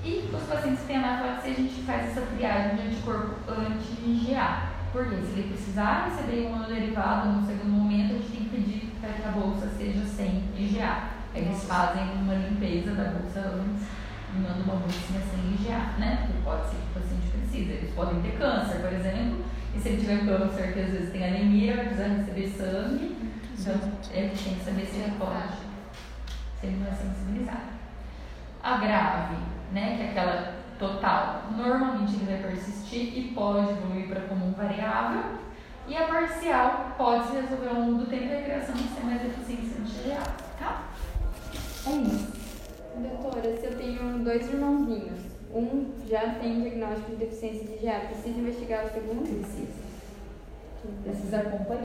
[0.04, 4.80] E os pacientes que têm anafilaxia, a gente faz essa triagem de anticorpo anti-IgA.
[4.92, 8.92] Porque se ele precisar receber um derivado no segundo momento, a gente tem que pedir
[9.00, 11.20] para que a bolsa seja sem IgA.
[11.36, 13.88] Aí Eles fazem uma limpeza da bolsa antes
[14.34, 16.26] e mandam uma bolsinha sem IgA, né?
[16.26, 17.72] Porque pode ser que o paciente precisa.
[17.74, 19.46] Eles podem ter câncer, por exemplo,
[19.76, 23.16] e se ele tiver câncer, que às vezes tem anemia, vai precisar receber sangue.
[23.60, 25.54] Então, a gente tem que saber se ele pode,
[26.60, 27.78] se ele não é sensibilizado.
[28.64, 29.36] A grave,
[29.72, 35.40] né, que é aquela total, normalmente ele vai persistir e pode evoluir para comum variável.
[35.88, 39.04] E a parcial pode se resolver ao longo do tempo e a criação não ser
[39.04, 40.24] mais deficiência de GA,
[40.60, 40.84] tá?
[41.88, 42.32] É isso.
[42.96, 45.20] Doutora, se eu tenho dois irmãozinhos,
[45.54, 49.24] um já tem diagnóstico de deficiência de GA, precisa investigar o segundo?
[49.24, 49.90] Precisa.
[51.04, 51.70] Precisa acompanhar.